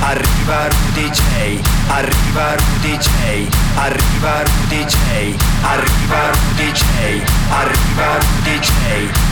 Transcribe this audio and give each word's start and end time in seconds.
Arriva 0.00 0.68
Rudy 0.68 1.10
J. 1.10 1.60
Arriva 1.88 2.54
Rudy 2.54 2.96
J. 2.98 3.48
Arriva 3.74 4.42
Rudy 4.42 4.84
J. 4.84 5.34
Arriva 5.62 6.30
Rudy 6.30 6.72
J. 6.72 6.82
Arriva 7.50 8.18
Rudy 8.18 8.58
J. 8.60 8.70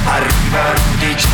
Arriva 0.06 0.72
Rudy 0.72 1.14
J. 1.14 1.26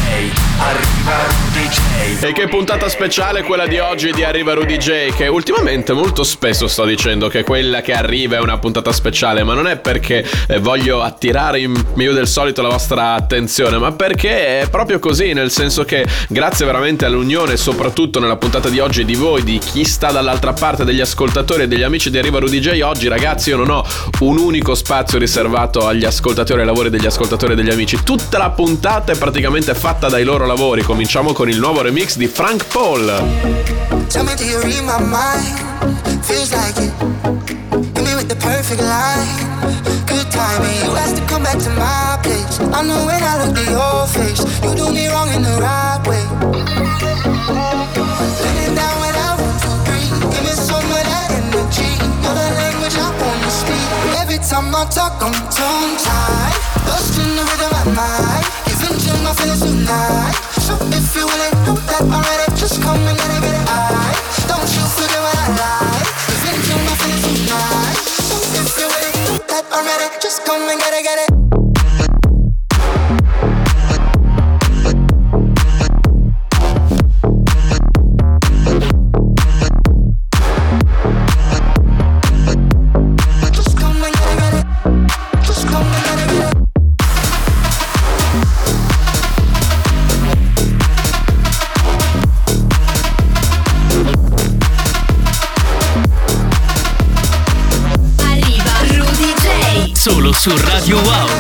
Arriva 0.59 1.17
Rudy 1.27 1.68
J. 1.68 2.25
E 2.25 2.32
che 2.32 2.46
puntata 2.46 2.89
speciale 2.89 3.43
quella 3.43 3.67
di 3.67 3.79
oggi 3.79 4.13
di 4.13 4.23
Arriva 4.23 4.53
Rudy 4.53 4.77
J, 4.77 5.14
che 5.14 5.29
ultimamente 5.29 5.95
molto 5.95 6.25
spesso 6.25 6.69
sto 6.69 6.85
dicendo 6.85 7.29
che 7.29 7.43
quella 7.43 7.80
che 7.80 7.95
arriva 7.95 8.37
è 8.37 8.41
una 8.41 8.59
puntata 8.59 8.93
speciale, 8.93 9.45
ma 9.45 9.55
non 9.55 9.67
è 9.67 9.79
perché 9.79 10.25
eh, 10.46 10.59
voglio 10.59 11.01
attirare 11.01 11.61
in 11.61 11.73
meglio 11.95 12.12
del 12.12 12.29
solito 12.29 12.61
la 12.61 12.69
vostra 12.69 13.14
attenzione, 13.14 13.79
ma 13.79 13.93
perché 13.93 14.61
è 14.61 14.69
proprio 14.69 14.99
così, 14.99 15.33
nel 15.33 15.50
senso 15.50 15.85
che 15.85 16.07
grazie 16.29 16.67
veramente 16.67 17.07
all'unione, 17.07 17.57
soprattutto 17.57 18.21
nella 18.21 18.36
puntata 18.36 18.69
di 18.69 18.79
oggi 18.79 19.05
di 19.05 19.21
voi, 19.22 19.44
di 19.44 19.61
chi 19.61 19.85
sta 19.85 20.11
dall'altra 20.11 20.53
parte 20.53 20.85
degli 20.85 21.00
ascoltatori 21.00 21.63
e 21.63 21.68
degli 21.68 21.85
amici 21.85 22.11
di 22.11 22.18
Arriva 22.18 22.40
Rudy 22.40 22.58
J, 22.58 22.80
oggi 22.82 23.07
ragazzi 23.07 23.50
io 23.50 23.57
non 23.57 23.71
ho 23.71 23.85
un 24.18 24.36
unico 24.36 24.75
spazio 24.75 25.17
riservato 25.17 25.86
agli 25.86 26.04
ascoltatori 26.04 26.58
e 26.58 26.63
ai 26.63 26.67
lavori 26.67 26.90
degli 26.90 27.07
ascoltatori 27.07 27.53
e 27.53 27.54
degli 27.54 27.71
amici, 27.71 28.03
tutta 28.03 28.36
la 28.36 28.50
puntata 28.50 29.13
è 29.13 29.16
praticamente 29.16 29.77
fatta 29.77 30.08
dai 30.08 30.25
loro 30.25 30.44
lavori, 30.44 30.82
cominciamo 30.82 31.32
con 31.32 31.49
il 31.49 31.61
nuovo 31.61 31.82
remix 31.82 32.16
di 32.16 32.27
Frank 32.27 32.66
Paul. 32.66 33.05
Tell 34.08 34.25
me, 34.25 34.34
do 34.34 34.42
you 34.42 34.61
read 34.61 34.83
my 34.83 34.98
mind? 34.98 36.25
Feels 36.25 36.50
like 36.50 36.77
it. 36.83 36.92
Hit 37.94 38.02
me 38.02 38.16
with 38.16 38.27
the 38.27 38.34
perfect 38.34 38.80
line. 38.80 40.05
Good 40.05 40.28
timing. 40.33 40.83
You 40.83 40.97
asked 40.97 41.16
to 41.19 41.22
come 41.33 41.44
back 41.44 41.58
to 41.58 41.70
my 41.70 42.19
place. 42.22 42.58
I 42.58 42.83
know 42.83 43.06
when 43.06 43.22
I 43.22 43.47
look 43.47 43.56
at 43.56 43.70
your 43.70 44.05
face, 44.08 44.42
you 44.64 44.75
do 44.75 44.92
me 44.92 45.06
wrong 45.06 45.30
in 45.33 45.42
the 45.42 45.61
right 45.61 46.02
way. 46.08 47.31
Time 54.53 54.75
I 54.75 54.84
talk, 54.84 55.17
I'm 55.25 55.33
tongue 55.48 55.97
tied. 55.97 56.56
Lost 56.84 57.17
in 57.17 57.28
the 57.36 57.42
rhythm 57.48 57.72
of 57.72 57.89
my. 57.97 58.45
Giving 58.69 58.98
to 59.00 59.12
my 59.25 59.33
feelings 59.33 59.64
tonight. 59.64 60.36
So 60.61 60.77
if 60.92 61.17
you 61.17 61.25
willing, 61.25 61.56
know 61.64 61.77
that 61.89 62.05
I'm 62.05 62.20
ready. 62.20 62.47
Just 62.61 62.83
come 62.83 63.00
and 63.00 63.17
get 63.17 63.33
it, 63.33 63.44
it. 63.48 63.64
I 63.64 64.12
don't 64.48 64.69
you 64.77 64.84
forget 64.92 65.20
what 65.25 65.41
I 65.41 65.48
like. 65.56 66.09
Giving 66.28 66.61
to 66.69 66.75
my 66.84 66.94
feelings 67.00 67.25
tonight. 67.33 67.97
So 68.28 68.36
if 68.61 68.77
you 68.77 68.86
willing, 68.92 69.17
know 69.25 69.39
that 69.48 69.64
I'm 69.72 69.86
ready. 69.89 70.20
Just 70.20 70.44
come 70.44 70.69
and 70.69 70.78
get 70.78 70.92
it, 70.92 71.03
get 71.03 71.19
it. 71.25 71.61
Solo 100.84 101.05
su 101.05 101.31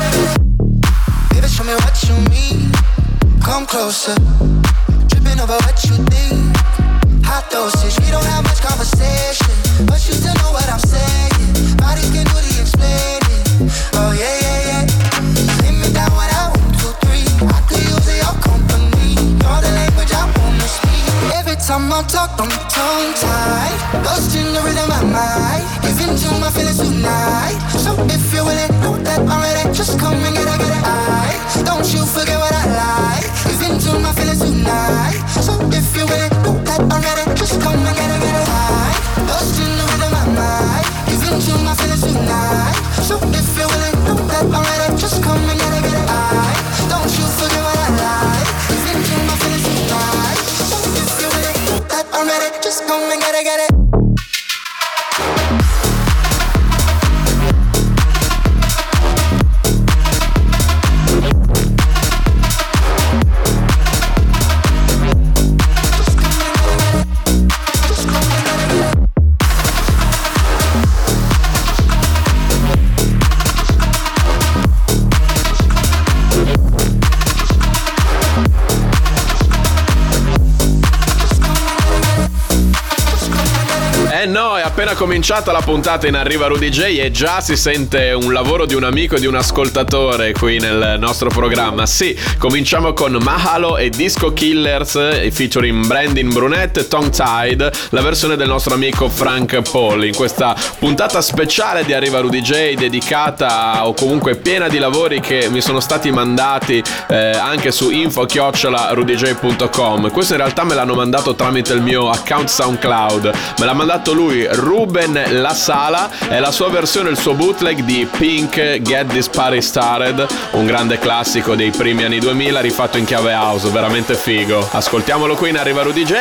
appena 84.82 84.98
cominciata 84.98 85.52
la 85.52 85.60
puntata 85.60 86.08
in 86.08 86.16
Arriva 86.16 86.48
Rudy 86.48 86.68
J 86.68 86.98
e 86.98 87.12
già 87.12 87.40
si 87.40 87.56
sente 87.56 88.10
un 88.10 88.32
lavoro 88.32 88.66
di 88.66 88.74
un 88.74 88.82
amico 88.82 89.14
e 89.14 89.20
di 89.20 89.26
un 89.26 89.36
ascoltatore 89.36 90.32
qui 90.32 90.58
nel 90.58 90.96
nostro 90.98 91.28
programma. 91.28 91.86
Sì, 91.86 92.18
cominciamo 92.36 92.92
con 92.92 93.12
Mahalo 93.12 93.76
e 93.76 93.90
Disco 93.90 94.32
Killers 94.32 94.96
eh, 94.96 95.30
featuring 95.30 95.86
Brandon 95.86 96.32
Brunette 96.32 96.88
Tongue 96.88 97.10
Tide, 97.10 97.70
la 97.90 98.00
versione 98.00 98.34
del 98.34 98.48
nostro 98.48 98.74
amico 98.74 99.08
Frank 99.08 99.70
Paul 99.70 100.04
in 100.04 100.16
questa 100.16 100.56
puntata 100.80 101.20
speciale 101.20 101.84
di 101.84 101.92
Arriva 101.92 102.18
Rudy 102.18 102.40
J 102.40 102.74
dedicata 102.74 103.86
o 103.86 103.94
comunque 103.94 104.34
piena 104.34 104.66
di 104.66 104.78
lavori 104.78 105.20
che 105.20 105.46
mi 105.48 105.60
sono 105.60 105.78
stati 105.78 106.10
mandati 106.10 106.82
eh, 107.08 107.30
anche 107.30 107.70
su 107.70 107.88
info-rudyj.com. 107.90 110.10
Questo 110.10 110.32
in 110.32 110.40
realtà 110.40 110.64
me 110.64 110.74
l'hanno 110.74 110.94
mandato 110.94 111.36
tramite 111.36 111.72
il 111.72 111.82
mio 111.82 112.10
account 112.10 112.48
SoundCloud. 112.48 113.32
Me 113.60 113.64
l'ha 113.64 113.74
mandato 113.74 114.12
lui 114.12 114.44
Ruben 114.72 115.22
La 115.42 115.52
Sala 115.52 116.08
è 116.28 116.38
la 116.38 116.50
sua 116.50 116.70
versione, 116.70 117.10
il 117.10 117.18
suo 117.18 117.34
bootleg 117.34 117.80
di 117.80 118.08
Pink 118.10 118.80
Get 118.80 119.08
This 119.08 119.28
Party 119.28 119.60
Started, 119.60 120.26
un 120.52 120.64
grande 120.64 120.98
classico 120.98 121.54
dei 121.54 121.70
primi 121.70 122.04
anni 122.04 122.18
2000 122.18 122.58
rifatto 122.60 122.96
in 122.96 123.04
chiave 123.04 123.34
house, 123.34 123.68
veramente 123.68 124.14
figo. 124.14 124.66
Ascoltiamolo 124.72 125.34
qui 125.34 125.50
in 125.50 125.58
Arriva 125.58 125.82
Rudy 125.82 126.04
J. 126.04 126.14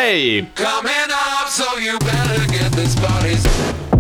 Coming 0.54 1.12
up, 1.12 1.48
so 1.48 1.64
you 1.80 1.98
better 2.00 2.46
get 2.48 2.70
this 2.76 2.94
party 2.96 3.38
Coming 3.38 3.91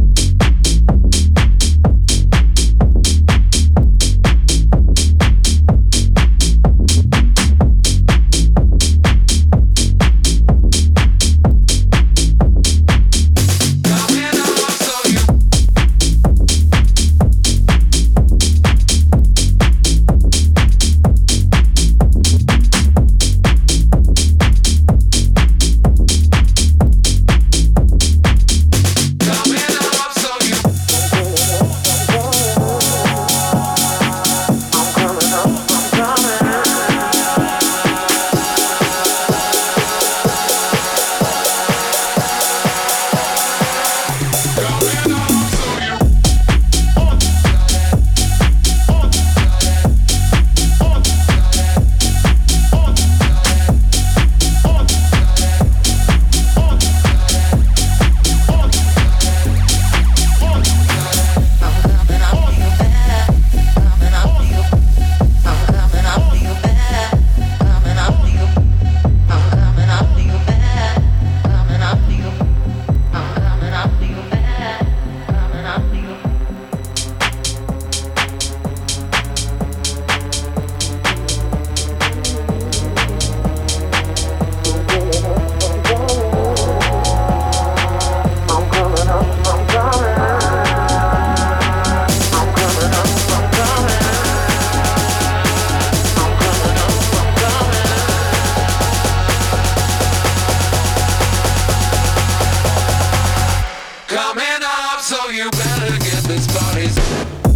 to 105.87 105.97
get 105.99 106.23
this 106.25 106.45
body's 106.47 107.50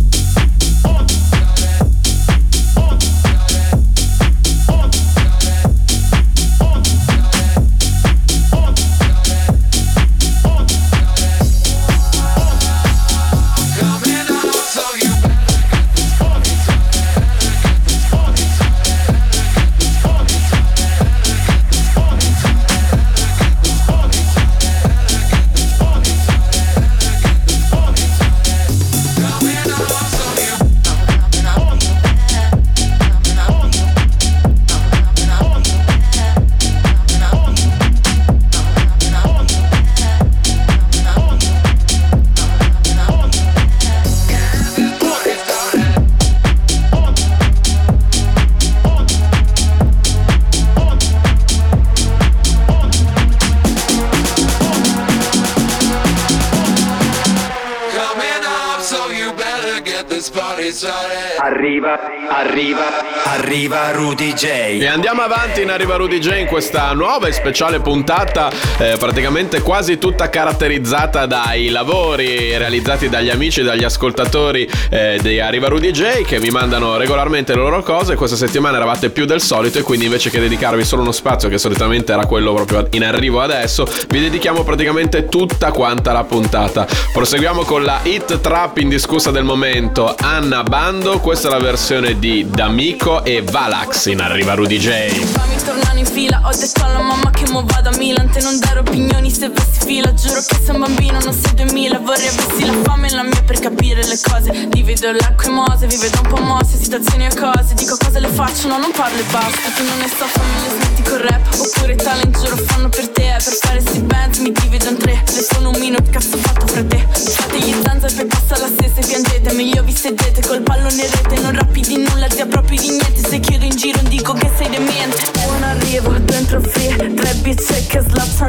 E 64.77 64.87
andiamo 64.87 65.21
avanti 65.21 65.61
in 65.61 65.69
Arriva 65.69 65.95
Rudy 65.95 66.19
J 66.19 66.39
in 66.39 66.47
questa 66.47 66.91
nuova 66.93 67.27
e 67.27 67.31
speciale 67.31 67.79
puntata, 67.79 68.51
eh, 68.77 68.95
praticamente 68.97 69.61
quasi 69.61 69.97
tutta 69.97 70.29
caratterizzata 70.29 71.25
dai 71.25 71.69
lavori 71.69 72.57
realizzati 72.57 73.09
dagli 73.09 73.29
amici 73.29 73.61
e 73.61 73.63
dagli 73.63 73.83
ascoltatori 73.83 74.69
eh, 74.89 75.19
di 75.21 75.39
Arriva 75.39 75.67
Rudy 75.67 75.91
J 75.91 76.23
che 76.23 76.39
mi 76.39 76.49
mandano 76.49 76.97
regolarmente 76.97 77.53
le 77.53 77.61
loro 77.61 77.81
cose. 77.83 78.15
Questa 78.15 78.35
settimana 78.35 78.77
eravate 78.77 79.09
più 79.09 79.25
del 79.25 79.41
solito 79.41 79.79
e 79.79 79.81
quindi 79.81 80.05
invece 80.05 80.29
che 80.29 80.39
dedicarvi 80.39 80.83
solo 80.83 81.01
uno 81.01 81.11
spazio 81.11 81.49
che 81.49 81.57
solitamente 81.57 82.11
era 82.11 82.25
quello 82.25 82.53
proprio 82.53 82.87
in 82.91 83.03
arrivo 83.03 83.41
adesso, 83.41 83.87
vi 84.09 84.19
dedichiamo 84.19 84.63
praticamente 84.63 85.25
tutta 85.25 85.71
quanta 85.71 86.11
la 86.11 86.23
puntata. 86.23 86.85
Proseguiamo 87.13 87.63
con 87.63 87.83
la 87.83 87.99
hit 88.03 88.41
trap 88.41 88.77
indiscussa 88.77 89.31
del 89.31 89.43
momento, 89.43 90.15
Anna 90.19 90.63
Bando. 90.63 91.19
Questa 91.19 91.47
è 91.47 91.51
la 91.51 91.59
versione 91.59 92.19
di 92.19 92.45
D'Amico 92.49 93.23
e 93.23 93.41
Valax 93.41 94.07
in 94.07 94.21
Arriva 94.21 94.53
Rudy 94.53 94.77
J. 94.77 94.89
Fammi 94.89 95.55
tornare 95.63 95.99
in 95.99 96.05
fila 96.05 96.41
Ho 96.43 96.51
detto 96.55 96.83
alla 96.83 97.01
mamma 97.01 97.31
che 97.31 97.49
mo 97.49 97.63
vado 97.65 97.89
a 97.89 97.97
Milan 97.97 98.29
Te 98.29 98.41
non 98.41 98.57
dare 98.65 98.79
opinioni 98.79 99.29
se 99.29 99.49
vesti 99.49 99.85
fila 99.85 100.13
Giuro 100.13 100.41
che 100.41 100.55
sei 100.63 100.75
un 100.75 100.81
bambino, 100.81 101.19
non 101.19 101.33
sei 101.33 101.53
2000 101.55 101.99
Vorrei 101.99 102.27
avessi 102.27 102.65
la 102.65 102.73
fame 102.83 103.07
e 103.07 103.11
la 103.11 103.23
mia 103.23 103.41
per 103.45 103.59
capire 103.59 104.05
le 104.05 104.19
cose. 104.21 104.67
Divido 104.69 105.11
l'acqua 105.11 105.45
e 105.45 105.49
mose, 105.49 105.87
vi 105.87 105.97
vedo 105.97 106.19
un 106.23 106.29
po' 106.29 106.41
mosse 106.41 106.77
Situazioni 106.77 107.25
e 107.25 107.35
cose, 107.35 107.73
dico 107.75 107.97
cosa 107.97 108.19
le 108.19 108.29
faccio 108.29 108.67
No, 108.67 108.77
non 108.77 108.91
parlo 108.91 109.19
e 109.19 109.23
basta. 109.31 109.69
Tu 109.75 109.83
non 109.83 109.97
ne 109.99 110.07
so, 110.07 110.25
fammi 110.25 110.55
le 110.63 110.69
smetti 110.75 111.01
col 111.03 111.19
rap. 111.19 111.41
Oppure 111.59 111.95
talent, 111.95 112.39
giuro 112.39 112.57
fanno 112.57 112.89
per 112.89 113.07
te. 113.09 113.35
Per 113.35 113.53
fare 113.61 113.79
sti 113.81 113.99
band 113.99 114.35
mi 114.37 114.51
divido 114.51 114.89
in 114.89 114.97
tre. 114.97 115.23
Le 115.25 115.45
sono 115.49 115.69
un 115.69 115.79
minuto, 115.79 116.09
cazzo 116.09 116.37
fatto 116.37 116.67
fra 116.67 116.83
te. 116.83 117.05
Fate 117.11 117.59
gli 117.59 117.75
zanza 117.83 118.07
e 118.07 118.13
poi 118.13 118.25
passa 118.25 118.57
la 118.59 118.67
stessa 118.67 118.99
e 118.99 119.05
piangete. 119.05 119.53
Meglio 119.53 119.83
vi 119.83 119.95
sedete 119.95 120.41
col 120.47 120.61
pallone 120.61 121.07
rete. 121.07 121.39
Non 121.41 121.53
rappi 121.53 121.81
di 121.81 121.97
nulla, 121.97 122.29
zia 122.29 122.45
proprio 122.45 122.79
di 122.79 122.89
niente. 122.89 123.27
Se 123.27 123.39
chiedo 123.39 123.65
in 123.65 123.75
giro 123.75 123.99
dico 124.03 124.33
che 124.33 124.49
sei 124.57 124.69
demente. 124.69 125.23
Buon 125.43 125.63
arrivo, 125.63 126.11
dentro 126.19 126.61
free 126.61 127.13
Tre 127.13 127.33
bitch 127.35 127.87
che 127.87 128.01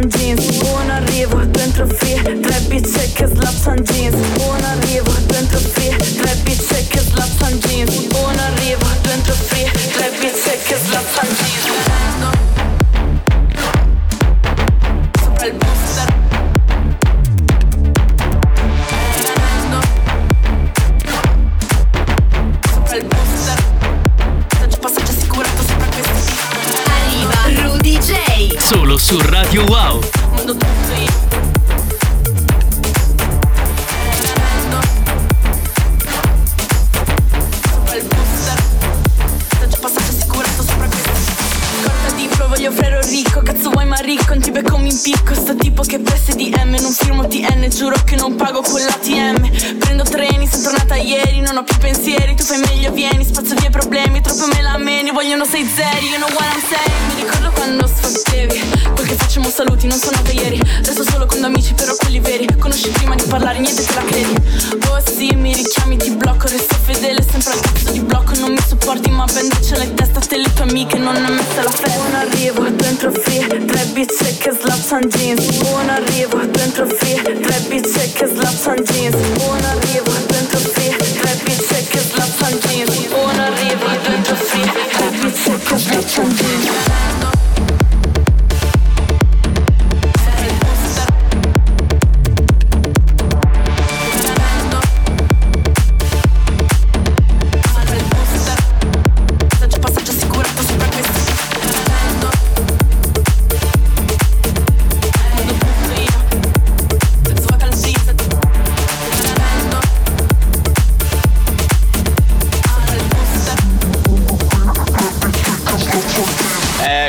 slapsan 0.06 0.10
jeans. 0.10 0.58
Buon 0.58 0.90
arrivo, 0.90 1.44
dentro 1.46 1.86
free 1.86 2.40
Tre 2.40 2.60
bitch 2.68 3.12
che 3.14 3.26
slapsan 3.26 3.82
jeans. 3.84 4.16
Buon 4.36 4.62
arrivo, 4.64 5.12
dentro 5.26 5.58
free 5.58 5.96
Tre 5.96 6.34
bitch 6.44 6.88
che 6.88 7.00
slapsan 7.00 7.58
jeans. 7.60 8.06
Buon 8.06 8.38
arrivo, 8.38 8.86
dentro 9.02 9.34
free 9.34 9.70
Tre 9.70 10.10
bitch 10.20 10.62
che 10.66 10.76
slapsan 10.76 11.28
jeans. 11.36 11.64
Sopra 15.18 15.46
il 15.46 15.54
Corta 41.82 42.14
di 42.16 42.26
pro, 42.36 42.48
voglio 42.48 42.72
frero 42.72 42.98
ricco 43.02 43.42
Cazzo 43.42 43.70
vuoi 43.70 43.86
ma 43.86 43.98
ricco, 43.98 44.34
non 44.34 44.42
ti 44.42 44.50
becco 44.50 44.76
mi 44.76 44.90
Sto 44.90 45.54
tipo 45.54 45.82
che 45.82 46.00
preste 46.00 46.34
di 46.34 46.50
M, 46.50 46.74
non 46.80 46.90
firmo 46.90 47.28
TN 47.28 47.68
Giuro 47.68 48.02
che 48.04 48.16
non 48.16 48.34
pago 48.34 48.60
con 48.60 48.80
l'ATM 48.80 49.78
Prendo 49.78 50.02
treni, 50.02 50.35
sono 50.35 50.35
tornata 50.66 50.96
ieri 50.96 51.40
Non 51.40 51.58
ho 51.58 51.62
più 51.62 51.76
pensieri, 51.78 52.34
tu 52.34 52.42
fai 52.42 52.58
meglio 52.58 52.90
vieni 52.90 53.24
Spazzo 53.24 53.54
via 53.54 53.68
i 53.68 53.70
problemi, 53.70 54.20
troppo 54.20 54.46
me 54.46 54.60
la 54.62 54.76
meni 54.78 55.12
Vogliono 55.12 55.44
sei 55.44 55.64
zeri, 55.64 56.06
you 56.06 56.16
know 56.16 56.28
what 56.32 56.44
I'm 56.52 56.60
saying. 56.60 57.14
Mi 57.14 57.22
ricordo 57.22 57.50
quando 57.52 57.86
sfottevi 57.86 58.60
Quel 58.94 59.06
che 59.06 59.14
facciamo 59.14 59.48
saluti, 59.48 59.86
non 59.86 59.98
sono 59.98 60.16
ieri 60.32 60.60
Resto 60.82 61.04
solo 61.04 61.26
con 61.26 61.42
amici, 61.44 61.74
però 61.74 61.94
quelli 61.96 62.20
veri. 62.20 62.46
Conosci 62.58 62.88
prima 62.90 63.14
di 63.14 63.24
parlare, 63.24 63.58
niente 63.58 63.84
te 63.84 63.94
la 63.94 64.04
credi. 64.04 64.34
Oh 64.88 65.00
sì, 65.04 65.34
mi 65.34 65.54
richiami, 65.54 65.96
ti 65.96 66.10
blocco. 66.10 66.46
Resto 66.48 66.74
fedele, 66.74 67.22
sempre 67.22 67.52
al 67.52 67.60
cazzo 67.60 67.90
di 67.92 68.00
blocco. 68.00 68.34
Non 68.38 68.52
mi 68.52 68.60
supporti, 68.66 69.10
ma 69.10 69.24
bendice 69.24 69.76
le 69.78 69.94
testa 69.94 70.20
Te 70.20 70.36
le 70.36 70.52
tue 70.52 70.64
amiche, 70.64 70.98
non 70.98 71.14
ne 71.14 71.28
messa 71.30 71.62
la 71.62 71.70
festa 71.70 71.98
Buon 71.98 72.14
arrivo, 72.14 72.68
dentro 72.70 73.10
free 73.12 73.46
Tre 73.46 73.84
bitch 73.92 74.38
che 74.38 74.50
slapsan 74.52 75.08
jeans. 75.08 75.44
Buon 75.56 75.88
arrivo, 75.88 76.38
dentro 76.46 76.86
free 76.86 77.22
Tre 77.22 77.60
bitch 77.68 78.12
che 78.12 78.26
slapsan 78.26 78.82
jeans. 78.84 79.16
Buon 79.38 79.64
arrivo, 79.64 80.10
dentro 80.10 80.26
free 80.26 80.35
Happy 84.96 85.30
seconds 85.30 85.90
left 85.90 86.18
on 86.18 86.28
me. 86.28 87.45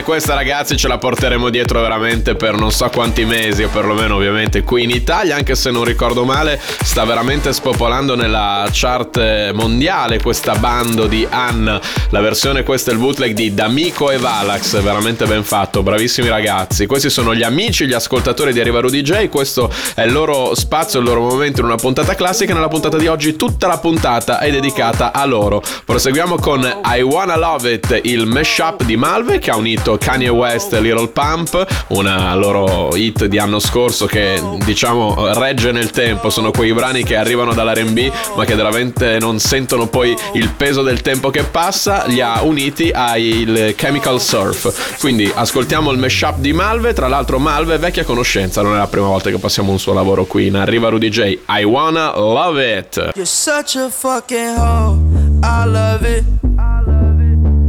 Questa 0.07 0.35
ragazzi 0.35 0.77
ce 0.77 0.87
la 0.87 0.97
porteremo 0.97 1.49
dietro 1.49 1.81
veramente 1.81 2.35
per 2.35 2.55
non 2.55 2.71
so 2.71 2.87
quanti 2.87 3.25
mesi, 3.25 3.63
o 3.63 3.67
perlomeno 3.67 4.15
ovviamente 4.15 4.63
qui 4.63 4.83
in 4.83 4.89
Italia, 4.89 5.35
anche 5.35 5.53
se 5.53 5.69
non 5.69 5.83
ricordo 5.83 6.23
male, 6.23 6.61
sta 6.81 7.03
veramente 7.03 7.51
spopolando 7.51 8.15
nella 8.15 8.69
chart 8.71 9.51
mondiale 9.51 10.21
questa 10.21 10.55
bando 10.55 11.07
di 11.07 11.27
Anna. 11.29 11.81
La 12.11 12.21
versione 12.21 12.63
questa 12.63 12.91
è 12.91 12.93
il 12.93 13.01
bootleg 13.01 13.33
di 13.33 13.53
D'Amico 13.53 14.09
e 14.09 14.17
Valax, 14.17 14.81
veramente 14.81 15.25
ben 15.25 15.43
fatto, 15.43 15.83
bravissimi 15.83 16.29
ragazzi. 16.29 16.85
Questi 16.85 17.09
sono 17.09 17.35
gli 17.35 17.43
amici, 17.43 17.85
gli 17.85 17.93
ascoltatori 17.93 18.53
di 18.53 18.61
Arriva 18.61 18.79
Rudy 18.79 19.01
J, 19.01 19.27
questo 19.27 19.69
è 19.93 20.03
il 20.03 20.13
loro 20.13 20.55
spazio, 20.55 20.99
il 20.99 21.05
loro 21.05 21.19
momento 21.19 21.59
in 21.59 21.65
una 21.65 21.75
puntata 21.75 22.15
classica. 22.15 22.53
Nella 22.53 22.69
puntata 22.69 22.95
di 22.95 23.07
oggi 23.07 23.35
tutta 23.35 23.67
la 23.67 23.77
puntata 23.77 24.39
è 24.39 24.49
dedicata 24.51 25.11
a 25.11 25.25
loro. 25.25 25.61
Proseguiamo 25.83 26.37
con 26.37 26.63
I 26.85 27.01
Wanna 27.01 27.35
Love 27.35 27.73
It, 27.73 27.99
il 28.03 28.25
mashup 28.25 28.83
di 28.83 28.95
Malve 28.95 29.39
che 29.39 29.51
ha 29.51 29.57
unito 29.57 29.95
Kanye 29.97 30.29
West 30.29 30.73
e 30.73 30.81
Little 30.81 31.07
Pump, 31.09 31.65
una 31.89 32.33
loro 32.35 32.95
hit 32.95 33.25
di 33.25 33.37
anno 33.37 33.59
scorso 33.59 34.05
che 34.05 34.41
diciamo 34.63 35.33
regge 35.33 35.71
nel 35.71 35.91
tempo, 35.91 36.29
sono 36.29 36.51
quei 36.51 36.73
brani 36.73 37.03
che 37.03 37.15
arrivano 37.15 37.53
dall'R&B 37.53 38.11
ma 38.35 38.45
che 38.45 38.55
veramente 38.55 39.17
non 39.19 39.39
sentono 39.39 39.87
poi 39.87 40.15
il 40.33 40.49
peso 40.49 40.81
del 40.81 41.01
tempo 41.01 41.29
che 41.29 41.43
passa, 41.43 42.05
li 42.07 42.21
ha 42.21 42.41
uniti 42.43 42.91
al 42.93 43.73
Chemical 43.75 44.21
Surf. 44.21 44.99
Quindi 44.99 45.31
ascoltiamo 45.33 45.91
il 45.91 45.97
mashup 45.97 46.37
di 46.37 46.53
Malve, 46.53 46.93
tra 46.93 47.07
l'altro 47.07 47.39
Malve 47.39 47.75
è 47.75 47.79
vecchia 47.79 48.03
conoscenza, 48.03 48.61
non 48.61 48.73
è 48.75 48.77
la 48.77 48.87
prima 48.87 49.07
volta 49.07 49.29
che 49.29 49.37
passiamo 49.37 49.71
un 49.71 49.79
suo 49.79 49.93
lavoro 49.93 50.25
qui 50.25 50.47
in 50.47 50.55
Arriva 50.55 50.89
Rudy 50.89 51.09
J. 51.09 51.37
I 51.47 51.63
Wanna 51.63 52.17
Love 52.17 52.77
It. 52.77 53.11
You're 53.15 53.25
such 53.25 53.75
a 53.75 53.89
fucking 53.89 54.55
hoe. 54.57 54.97
I 55.43 55.65
love 55.65 56.05
it. 56.05 56.23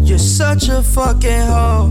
You're 0.01 0.19
such 0.19 0.69
a 0.69 0.83
fucking 0.83 1.49
hoe. 1.49 1.91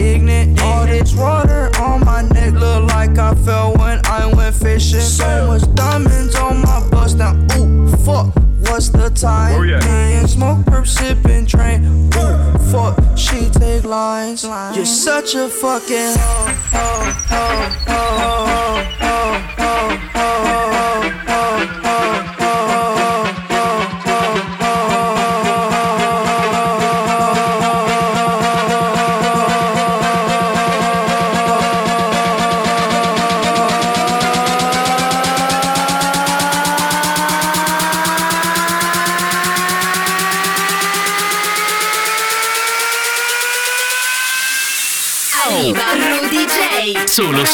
Ignorant. 0.00 0.60
All 0.62 0.86
this 0.86 1.14
water 1.14 1.70
on 1.78 2.04
my 2.04 2.22
neck 2.22 2.54
look 2.54 2.84
like 2.88 3.18
I 3.18 3.34
fell 3.34 3.74
when 3.76 4.00
I 4.06 4.26
went 4.34 4.54
fishing. 4.54 5.00
So 5.00 5.46
much 5.46 5.74
diamonds 5.74 6.34
on 6.36 6.62
my 6.62 6.88
bust 6.90 7.18
now. 7.18 7.34
Ooh, 7.58 7.88
fuck. 7.98 8.34
What's 8.68 8.88
the 8.88 9.10
time? 9.10 9.56
Oh, 9.56 9.62
yeah. 9.62 9.84
And 9.84 10.28
smoke, 10.28 10.58
perp, 10.64 10.86
sipping 10.86 11.44
train. 11.44 11.84
Ooh, 12.16 12.58
fuck. 12.70 12.96
She 13.16 13.50
take 13.50 13.84
lines. 13.84 14.42
You're 14.44 14.86
such 14.86 15.34
a 15.34 15.48
fucking 15.48 16.14
hoe. 16.16 16.48
hoe, 16.72 17.12
hoe, 17.28 17.68
hoe, 17.88 18.44
hoe, 18.46 18.84
hoe, 19.00 19.38
hoe, 19.58 20.09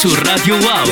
su 0.01 0.15
Radio 0.17 0.57
Wow. 0.59 0.85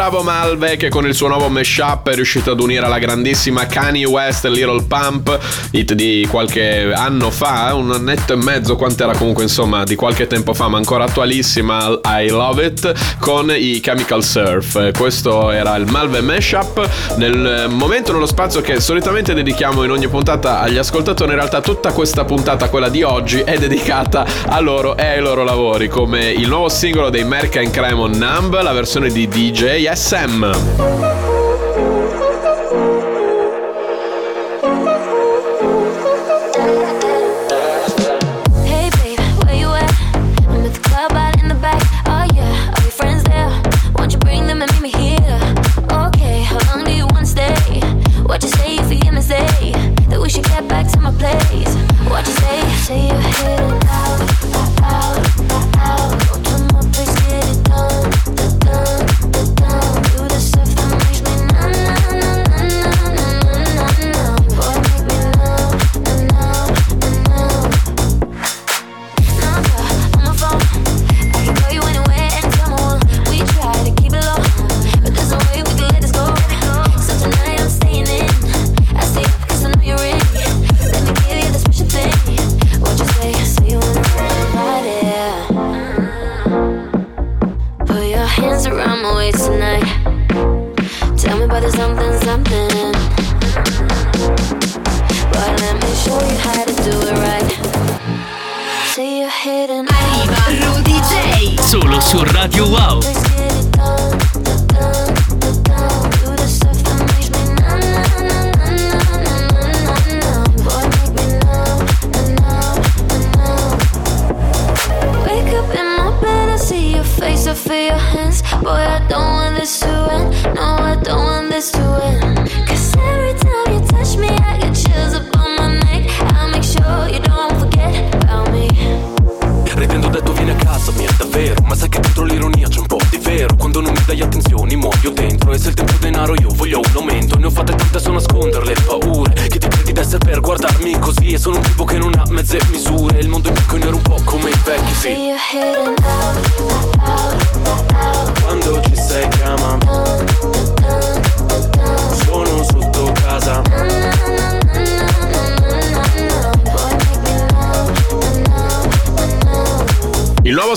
Bravo 0.00 0.22
Malve 0.22 0.78
che 0.78 0.88
con 0.88 1.06
il 1.06 1.14
suo 1.14 1.28
nuovo 1.28 1.50
mashup 1.50 2.08
è 2.08 2.14
riuscito 2.14 2.52
ad 2.52 2.60
unire 2.60 2.86
alla 2.86 2.98
grandissima 2.98 3.66
Kanye 3.66 4.06
West 4.06 4.46
Little 4.46 4.84
Pump, 4.84 5.38
hit 5.72 5.92
di 5.92 6.26
qualche 6.30 6.90
anno 6.90 7.30
fa, 7.30 7.74
un 7.74 7.92
annetto 7.92 8.32
e 8.32 8.36
mezzo, 8.36 8.76
quant'era 8.76 9.14
comunque 9.14 9.42
insomma 9.42 9.84
di 9.84 9.96
qualche 9.96 10.26
tempo 10.26 10.54
fa, 10.54 10.68
ma 10.68 10.78
ancora 10.78 11.04
attualissima, 11.04 12.00
I 12.02 12.28
Love 12.30 12.64
It, 12.64 13.18
con 13.18 13.52
i 13.54 13.80
Chemical 13.80 14.24
Surf. 14.24 14.90
Questo 14.96 15.50
era 15.50 15.76
il 15.76 15.84
Malve 15.84 16.22
mashup, 16.22 16.88
nel 17.16 17.66
momento, 17.68 18.12
nello 18.12 18.24
spazio 18.24 18.62
che 18.62 18.80
solitamente 18.80 19.34
dedichiamo 19.34 19.84
in 19.84 19.90
ogni 19.90 20.08
puntata 20.08 20.60
agli 20.60 20.78
ascoltatori, 20.78 21.32
in 21.32 21.36
realtà 21.36 21.60
tutta 21.60 21.92
questa 21.92 22.24
puntata, 22.24 22.70
quella 22.70 22.88
di 22.88 23.02
oggi, 23.02 23.40
è 23.40 23.58
dedicata 23.58 24.24
a 24.46 24.60
loro 24.60 24.96
e 24.96 25.04
ai 25.04 25.20
loro 25.20 25.44
lavori, 25.44 25.88
come 25.88 26.30
il 26.30 26.48
nuovo 26.48 26.70
singolo 26.70 27.10
dei 27.10 27.24
Merck 27.24 27.56
and 27.56 27.70
Cremon 27.70 28.12
Numb, 28.12 28.62
la 28.62 28.72
versione 28.72 29.10
di 29.10 29.28
DJ 29.28 29.88
SM. 29.92 29.99
DSM. 30.00 31.29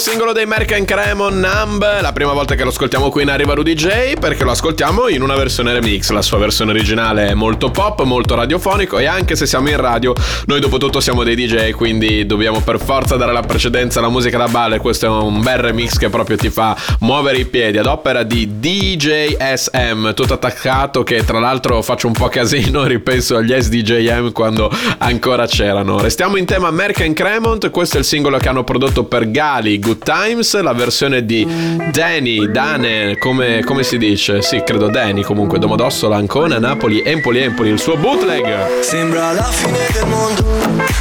Singolo 0.04 0.34
dei 0.34 0.46
Merck 0.46 0.74
and 0.74 0.86
Cremon 0.86 1.40
Numb, 1.40 2.02
la 2.02 2.12
prima 2.12 2.34
volta 2.34 2.56
che 2.56 2.64
lo 2.64 2.72
ascoltiamo 2.72 3.10
qui 3.10 3.22
in 3.22 3.30
Arriva 3.30 3.54
Rudy 3.54 3.74
J, 3.74 4.16
perché 4.20 4.44
lo 4.44 4.52
ascoltiamo 4.52 5.08
in 5.08 5.22
una 5.22 5.36
versione 5.36 5.72
remix. 5.72 6.10
La 6.10 6.22
sua 6.22 6.38
versione 6.40 6.72
originale 6.72 7.28
è 7.28 7.34
molto 7.34 7.72
pop, 7.72 8.02
molto 8.02 8.36
radiofonico 8.36 8.98
e 8.98 9.06
anche 9.06 9.38
se 9.38 9.46
siamo 9.46 9.70
in 9.70 9.78
radio, 9.78 10.14
noi 10.48 10.60
dopo 10.60 10.78
tutto 10.78 11.00
siamo 11.00 11.24
dei 11.24 11.36
DJ, 11.36 11.72
quindi 11.72 12.26
dobbiamo 12.26 12.60
per 12.60 12.82
forza 12.82 13.16
dare 13.16 13.32
la 13.32 13.44
precedenza 13.44 14.00
alla 14.00 14.10
musica 14.10 14.38
da 14.38 14.50
balle. 14.50 14.80
Questo 14.80 15.06
è 15.06 15.10
un 15.10 15.42
bel 15.42 15.60
remix 15.60 15.96
che 15.96 16.10
proprio 16.10 16.36
ti 16.36 16.50
fa 16.50 16.76
muovere 17.00 17.38
i 17.38 17.46
piedi 17.46 17.78
ad 17.78 17.86
opera 17.86 18.24
di 18.24 18.60
DJ 18.60 19.38
SM, 19.38 20.14
tutto 20.14 20.34
attaccato 20.34 21.04
che 21.04 21.24
tra 21.24 21.40
l'altro 21.40 21.82
faccio 21.82 22.08
un 22.08 22.14
po' 22.14 22.28
casino, 22.28 22.84
ripenso 22.88 23.38
agli 23.38 23.56
SDJM 23.58 24.34
quando 24.34 24.70
ancora 24.98 25.48
c'erano. 25.48 26.02
Restiamo 26.02 26.36
in 26.36 26.44
tema 26.44 26.72
Merck 26.72 27.00
and 27.00 27.16
Cremont, 27.16 27.70
questo 27.70 27.96
è 27.96 28.00
il 28.00 28.06
singolo 28.06 28.38
che 28.38 28.50
hanno 28.50 28.66
prodotto 28.66 29.06
per 29.06 29.32
Gali 29.32 29.80
Good 29.80 29.92
Times, 29.98 30.60
la 30.62 30.74
versione 30.74 31.26
di 31.26 31.46
Danny, 31.92 32.50
Dane, 32.52 33.18
come, 33.18 33.64
come 33.64 33.84
si 33.84 33.98
dice? 33.98 34.42
Sì, 34.42 34.62
credo 34.64 34.90
Danny 34.90 35.22
comunque, 35.22 35.60
Domodossola, 35.60 36.16
Ancona, 36.16 36.60
Napoli, 36.60 37.02
Empoli, 37.02 37.40
Empoli, 37.40 37.70
il 37.70 37.80
suo 37.80 37.98
bootleg. 37.98 38.80
Sembra 38.82 39.32
la 39.32 39.44
fine 39.44 39.88
del 39.92 40.06
mondo, 40.08 40.46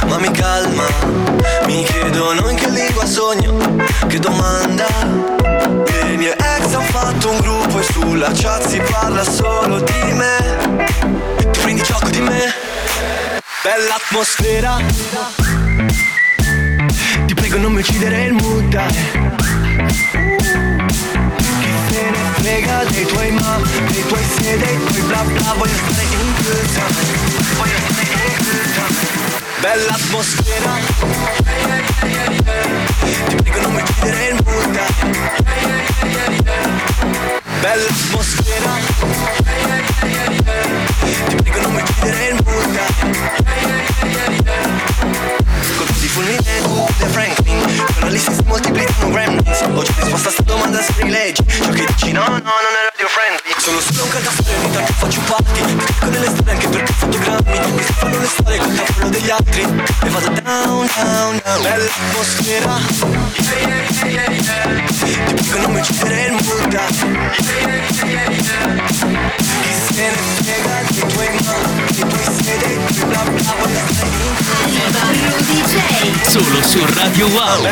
ma 0.07 0.17
mi 0.17 0.31
calma. 0.31 0.83
Mi 1.65 1.83
chiedono 1.83 2.49
in 2.49 2.55
che 2.55 2.69
lingua 2.69 3.05
sogno, 3.05 3.57
che 4.07 4.19
domanda. 4.19 4.87
I 6.11 6.17
miei 6.17 6.33
ex 6.33 6.73
hanno 6.73 6.81
fatto 6.81 7.29
un 7.29 7.39
gruppo 7.39 7.79
e 7.79 7.83
sulla 7.83 8.31
chat 8.33 8.67
si 8.67 8.81
parla 8.91 9.23
solo 9.23 9.79
di 9.79 10.13
me. 10.13 10.97
Ti 11.37 11.59
prendi 11.61 11.81
gioco 11.81 12.09
di 12.09 12.19
me? 12.21 12.53
Bella 13.63 13.95
atmosfera. 13.95 15.52
Prego 17.53 17.67
non 17.67 17.75
mi 17.75 17.81
uccidere 17.81 18.23
il 18.23 18.33
dai. 18.69 18.91
Chi 21.37 21.71
se 21.87 22.09
ne 22.09 22.17
frega 22.33 22.83
dei 22.85 23.05
tuoi 23.05 23.29
ma, 23.29 23.59
dei 23.91 24.05
tuoi 24.07 24.23
se, 24.35 24.57
dei 24.57 24.77
tuoi 24.87 25.01
bla 25.01 25.21
bla 25.21 25.53
Voglio 25.55 25.75
stare 25.75 26.03
in 26.03 26.33
time, 26.33 26.63
voglio 27.55 27.77
stare 27.77 28.09
in 28.09 28.37
time 28.73 28.97
Bella 29.61 29.93
atmosfera. 29.93 30.79
Ti 33.27 33.35
prego 33.35 33.61
non 33.61 33.73
mi 33.73 33.81
uccidere 33.81 34.27
il 34.29 34.37
dai. 34.71 34.93
Bella 37.61 37.87
atmosfera. 37.87 38.71
Ti 41.27 41.35
prego 41.43 41.61
non 41.61 41.71
mi 41.71 41.81
uccidere 41.81 42.27
il 42.29 42.41
mood, 42.43 43.42
di 46.13 46.37
fulmine, 46.37 46.61
tu, 46.61 46.85
The 46.99 47.07
Franklin 47.07 47.85
Giornalisti 47.93 48.33
si 48.33 48.43
moltiplicano 48.45 49.09
gremlins. 49.09 49.61
Oggi 49.73 49.93
risposta 49.97 50.29
a 50.29 50.31
sta 50.31 50.43
domanda 50.43 50.81
se 50.81 50.93
rileggi 50.97 51.43
Ciò 51.47 51.69
che 51.69 51.85
dici 51.85 52.11
no, 52.11 52.21
no, 52.21 52.29
non 52.29 52.41
è 52.41 52.81
radio 52.89 53.07
friendly. 53.07 53.53
Sono 53.57 53.79
solo 53.79 54.03
un 54.03 54.09
cagastoria 54.09 54.57
ogni 54.59 54.71
tanto 54.71 54.93
faccio 54.93 55.21
party. 55.21 55.61
Mi 55.61 55.75
clicco 55.75 56.05
nelle 56.09 56.27
storie 56.27 56.51
anche 56.53 56.67
perché 56.67 56.93
fotogrammi 56.93 57.73
Mi 57.73 57.83
si 57.83 57.93
fanno 57.93 58.19
le 58.19 58.27
storie 58.27 58.57
col 58.59 58.73
cappello 58.75 59.09
degli 59.09 59.29
altri 59.29 59.61
E 59.61 60.09
vado 60.09 60.29
down, 60.41 60.89
down, 60.93 61.41
down. 61.43 61.61
Bella 61.61 61.85
atmosfera. 61.85 62.79
Ti 65.25 65.33
prego 65.33 65.61
non 65.61 65.71
mi 65.71 65.79
uccidere 65.79 66.25
il 66.25 66.31
mood 66.33 66.79
Chi 69.37 69.73
se 69.87 70.09
ne 70.09 70.17
frega 70.43 70.81
dei 70.89 71.05
tuoi 71.13 71.29
ma 71.43 71.53
Dei 71.87 72.05
tuoi 72.07 72.43
sede, 72.43 72.69
bla 73.05 73.21
bla 73.23 73.55
Voglio 73.59 74.12
Solo 76.29 76.61
su 76.67 76.85
Radio 76.85 77.27
Wow. 77.29 77.63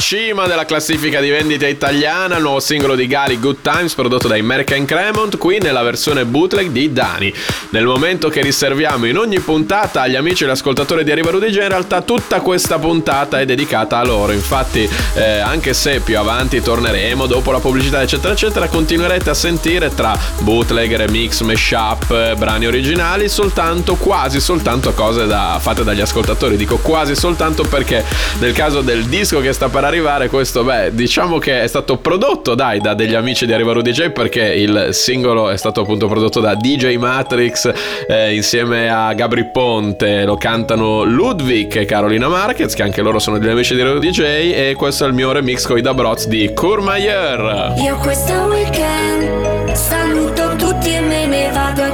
Cima 0.00 0.46
della 0.46 0.64
classifica 0.64 1.20
di 1.20 1.28
vendita 1.28 1.66
italiana, 1.66 2.36
il 2.36 2.42
nuovo 2.42 2.58
singolo 2.58 2.94
di 2.94 3.06
Gali 3.06 3.38
Good 3.38 3.58
Times 3.60 3.92
prodotto 3.92 4.28
da 4.28 4.34
American 4.34 4.86
Cremont, 4.86 5.36
qui 5.36 5.58
nella 5.58 5.82
versione 5.82 6.24
bootleg 6.24 6.70
di 6.70 6.90
Dani. 6.90 7.32
Nel 7.72 7.84
momento 7.84 8.28
che 8.30 8.42
riserviamo 8.42 9.06
in 9.06 9.16
ogni 9.16 9.38
puntata 9.38 10.00
agli 10.00 10.16
amici 10.16 10.42
e 10.42 10.46
agli 10.46 10.52
ascoltatori 10.52 11.04
di 11.04 11.12
Arriva 11.12 11.30
J, 11.30 11.54
in 11.54 11.68
realtà 11.68 12.02
tutta 12.02 12.40
questa 12.40 12.80
puntata 12.80 13.38
è 13.38 13.44
dedicata 13.44 13.98
a 13.98 14.04
loro. 14.04 14.32
Infatti, 14.32 14.90
eh, 15.14 15.38
anche 15.38 15.72
se 15.72 16.00
più 16.00 16.18
avanti 16.18 16.60
torneremo, 16.60 17.26
dopo 17.26 17.52
la 17.52 17.60
pubblicità, 17.60 18.02
eccetera, 18.02 18.32
eccetera, 18.32 18.66
continuerete 18.66 19.30
a 19.30 19.34
sentire 19.34 19.94
tra 19.94 20.18
bootleg, 20.40 20.96
remix, 20.96 21.42
mashup, 21.42 22.10
eh, 22.10 22.34
brani 22.36 22.66
originali, 22.66 23.28
soltanto, 23.28 23.94
quasi 23.94 24.40
soltanto 24.40 24.92
cose 24.92 25.28
da, 25.28 25.56
fatte 25.60 25.84
dagli 25.84 26.00
ascoltatori. 26.00 26.56
Dico 26.56 26.78
quasi 26.78 27.14
soltanto 27.14 27.62
perché 27.62 28.04
nel 28.40 28.52
caso 28.52 28.80
del 28.80 29.04
disco 29.04 29.38
che 29.40 29.52
sta 29.52 29.68
per 29.68 29.84
arrivare, 29.84 30.28
questo, 30.28 30.64
beh, 30.64 30.92
diciamo 30.92 31.38
che 31.38 31.62
è 31.62 31.68
stato 31.68 31.98
prodotto, 31.98 32.56
dai, 32.56 32.80
da 32.80 32.94
degli 32.94 33.14
amici 33.14 33.46
di 33.46 33.52
Arriva 33.52 33.80
J 33.80 34.10
perché 34.10 34.42
il 34.42 34.88
singolo 34.90 35.50
è 35.50 35.56
stato 35.56 35.82
appunto 35.82 36.08
prodotto 36.08 36.40
da 36.40 36.56
DJ 36.56 36.96
Matrix 36.96 37.58
eh, 37.64 38.34
insieme 38.34 38.88
a 38.88 39.12
Gabri 39.12 39.44
Ponte, 39.44 40.24
lo 40.24 40.36
cantano 40.36 41.02
Ludwig 41.02 41.76
e 41.76 41.84
Carolina 41.84 42.28
Marquez, 42.28 42.74
che 42.74 42.82
anche 42.82 43.02
loro 43.02 43.18
sono 43.18 43.38
degli 43.38 43.50
amici 43.50 43.74
di 43.74 43.82
Rudy 43.82 44.10
J 44.10 44.20
e 44.20 44.74
questo 44.76 45.04
è 45.04 45.08
il 45.08 45.14
mio 45.14 45.32
remix 45.32 45.66
con 45.66 45.78
i 45.78 45.80
Dabroz 45.80 46.26
di 46.26 46.52
Kurmayer. 46.52 47.74
Io 47.78 47.96
questo 47.96 48.32
weekend 48.44 49.72
saluto 49.72 50.54
tutti 50.56 50.92
e 50.94 51.00
me 51.00 51.26
ne 51.26 51.50
vado 51.52 51.82
a 51.82 51.90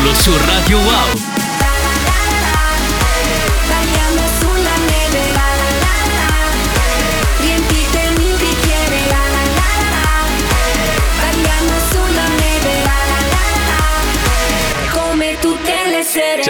Solo 0.00 0.14
su 0.14 0.32
Radio 0.46 0.78
Wow. 0.78 1.29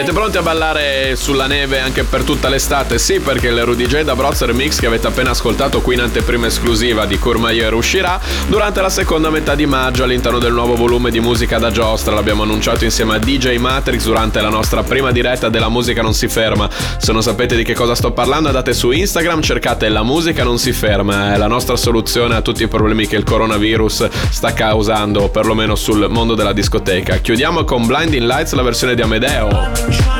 Siete 0.01 0.15
pronti 0.15 0.39
a 0.39 0.43
ballare 0.43 1.15
sulla 1.15 1.47
neve 1.47 1.79
anche 1.79 2.05
per 2.05 2.23
tutta 2.23 2.49
l'estate? 2.49 2.99
Sì, 2.99 3.21
perché 3.21 3.49
il 3.49 3.63
Rudy 3.63 3.87
J 3.87 4.01
da 4.01 4.17
Broz 4.17 4.41
Remix 4.47 4.79
che 4.81 4.87
avete 4.87 5.09
appena 5.09 5.33
ascoltato 5.33 5.83
qui 5.83 5.93
in 5.93 6.01
anteprima 6.01 6.47
esclusiva 6.47 7.05
di 7.05 7.19
Courmayeur 7.19 7.75
uscirà 7.75 8.19
durante 8.47 8.81
la 8.81 8.89
seconda 8.89 9.29
metà 9.29 9.55
di 9.55 9.67
maggio 9.67 10.03
all'interno 10.03 10.39
del 10.39 10.55
nuovo 10.55 10.75
volume 10.75 11.11
di 11.11 11.21
musica 11.21 11.59
da 11.59 11.71
giostra. 11.71 12.15
L'abbiamo 12.15 12.45
annunciato 12.45 12.85
insieme 12.85 13.17
a 13.17 13.19
DJ 13.19 13.59
Matrix 13.59 14.05
durante 14.05 14.41
la 14.41 14.49
nostra 14.49 14.83
prima 14.83 15.13
diretta 15.13 15.51
della 15.51 15.69
musica 15.69 16.01
non 16.01 16.15
si 16.15 16.29
ferma. 16.29 16.67
Se 16.97 17.13
non 17.13 17.23
sapete 17.23 17.55
di 17.55 17.63
che 17.63 17.75
cosa 17.75 17.95
sto 17.95 18.11
parlando 18.13 18.49
andate 18.49 18.73
su 18.73 18.93
Instagram, 18.93 19.43
cercate 19.43 19.91
la 19.91 20.03
musica 20.03 20.45
non 20.45 20.59
si 20.59 20.73
ferma, 20.73 21.35
è 21.35 21.37
la 21.37 21.47
nostra 21.47 21.77
soluzione 21.77 22.37
a 22.37 22.41
tutti 22.41 22.63
i 22.63 22.69
problemi 22.69 23.07
che 23.07 23.17
il 23.17 23.25
coronavirus 23.25 24.09
sta 24.31 24.55
causando, 24.55 25.29
perlomeno 25.29 25.75
sul 25.75 26.07
mondo 26.09 26.35
della 26.35 26.55
discoteca. 26.55 27.19
Chiudiamo 27.19 27.65
con 27.65 27.85
Blinding 27.85 28.25
Lights 28.25 28.55
la 28.55 28.63
versione 28.63 28.95
di 28.95 29.03
Amedeo. 29.03 29.89
trying 29.92 30.19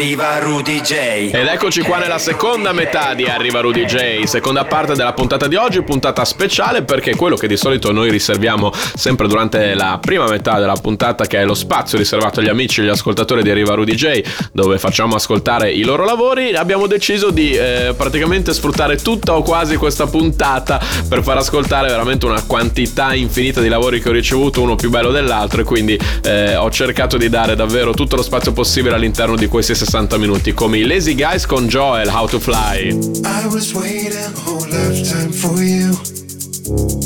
arriva 0.00 0.38
Rudy 0.38 0.80
J. 0.80 0.92
Ed 1.30 1.46
eccoci 1.46 1.82
qua 1.82 1.98
nella 1.98 2.16
seconda 2.16 2.72
metà 2.72 3.12
di 3.12 3.26
Arriva 3.26 3.60
Rudy 3.60 3.84
J, 3.84 4.22
seconda 4.22 4.64
parte 4.64 4.94
della 4.94 5.12
puntata 5.12 5.46
di 5.46 5.56
oggi, 5.56 5.82
puntata 5.82 6.24
speciale 6.24 6.84
perché 6.84 7.14
quello 7.14 7.36
che 7.36 7.46
di 7.46 7.58
solito 7.58 7.92
noi 7.92 8.10
riserviamo 8.10 8.72
sempre 8.72 9.28
durante 9.28 9.74
la 9.74 9.98
prima 10.00 10.26
metà 10.26 10.58
della 10.58 10.72
puntata 10.72 11.26
che 11.26 11.40
è 11.40 11.44
lo 11.44 11.52
spazio 11.52 11.98
riservato 11.98 12.40
agli 12.40 12.48
amici 12.48 12.80
e 12.80 12.84
agli 12.84 12.88
ascoltatori 12.88 13.42
di 13.42 13.50
Arriva 13.50 13.74
Rudy 13.74 13.94
J 13.94 14.22
dove 14.52 14.78
facciamo 14.78 15.16
ascoltare 15.16 15.70
i 15.70 15.82
loro 15.82 16.06
lavori, 16.06 16.54
abbiamo 16.54 16.86
deciso 16.86 17.28
di 17.28 17.52
eh, 17.52 17.92
praticamente 17.94 18.54
sfruttare 18.54 18.96
tutta 18.96 19.36
o 19.36 19.42
quasi 19.42 19.76
questa 19.76 20.06
puntata 20.06 20.80
per 21.10 21.22
far 21.22 21.36
ascoltare 21.36 21.88
veramente 21.88 22.24
una 22.24 22.42
quantità 22.46 23.12
infinita 23.12 23.60
di 23.60 23.68
lavori 23.68 24.00
che 24.00 24.08
ho 24.08 24.12
ricevuto, 24.12 24.62
uno 24.62 24.76
più 24.76 24.88
bello 24.88 25.10
dell'altro 25.10 25.60
e 25.60 25.64
quindi 25.64 25.98
eh, 26.22 26.56
ho 26.56 26.70
cercato 26.70 27.18
di 27.18 27.28
dare 27.28 27.54
davvero 27.54 27.92
tutto 27.92 28.16
lo 28.16 28.22
spazio 28.22 28.54
possibile 28.54 28.94
all'interno 28.94 29.36
di 29.36 29.46
questi 29.46 29.74
60 29.74 29.88
minuti 30.18 30.54
come 30.54 30.78
i 30.78 30.84
Lazy 30.84 31.16
Guys 31.16 31.46
con 31.46 31.66
Joel 31.66 32.08
How 32.08 32.28
to 32.28 32.38
Fly. 32.38 32.96
I 33.24 33.46
was 33.46 33.72
waiting 33.74 34.32
whole 34.44 34.64
lifetime 34.68 35.32
for 35.32 35.60
you. 35.60 35.96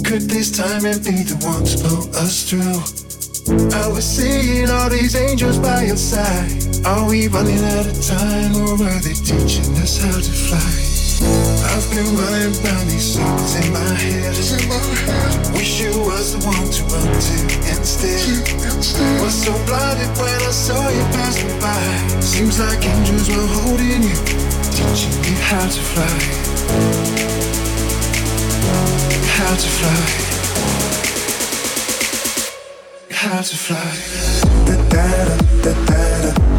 Could 0.03 0.29
this 0.29 0.51
time 0.51 0.85
and 0.85 1.03
be 1.03 1.23
the 1.23 1.37
one 1.47 1.65
to 1.65 1.79
pull 1.83 2.15
us 2.17 2.45
through? 2.45 2.83
I 3.73 3.89
was 3.89 4.05
seeing 4.05 4.69
all 4.69 4.91
these 4.91 5.17
angels 5.17 5.59
by 5.59 5.85
your 5.85 5.97
side. 5.97 6.85
Are 6.85 7.09
we 7.09 7.29
running 7.29 7.65
out 7.65 7.87
of 7.87 8.05
time 8.05 8.55
or 8.55 8.75
are 8.75 9.01
they 9.01 9.15
teaching 9.15 9.75
us 9.81 9.97
how 10.03 10.13
to 10.13 10.33
fly? 10.49 10.84
I've 11.75 11.89
been 11.91 12.07
running 12.17 12.55
round 12.63 12.89
these 12.89 13.15
circles 13.15 13.55
in 13.57 13.73
my 13.73 13.95
head. 13.95 14.35
Wish 15.55 15.81
you 15.81 15.91
was 16.01 16.35
the 16.35 16.41
one 16.47 16.69
to 16.71 16.83
run 16.93 17.09
to 17.09 17.37
instead. 17.73 18.25
Was 19.21 19.35
so 19.45 19.53
blinded 19.67 20.11
when 20.19 20.41
I 20.43 20.51
saw 20.51 20.89
you 20.89 21.05
passing 21.17 21.55
by. 21.61 22.21
Seems 22.21 22.59
like 22.59 22.85
angels 22.85 23.29
were 23.29 23.49
holding 23.59 24.03
you, 24.03 24.17
teaching 24.71 25.17
you 25.25 25.37
how 25.41 25.67
to 25.67 25.81
fly. 25.93 26.15
How 29.37 29.55
to 29.55 29.69
fly. 29.79 30.01
How 33.11 33.41
to 33.43 33.57
fly. 33.57 33.91
Da 34.67 34.77
da 34.89 35.05
da 35.63 35.73
da 35.87 36.54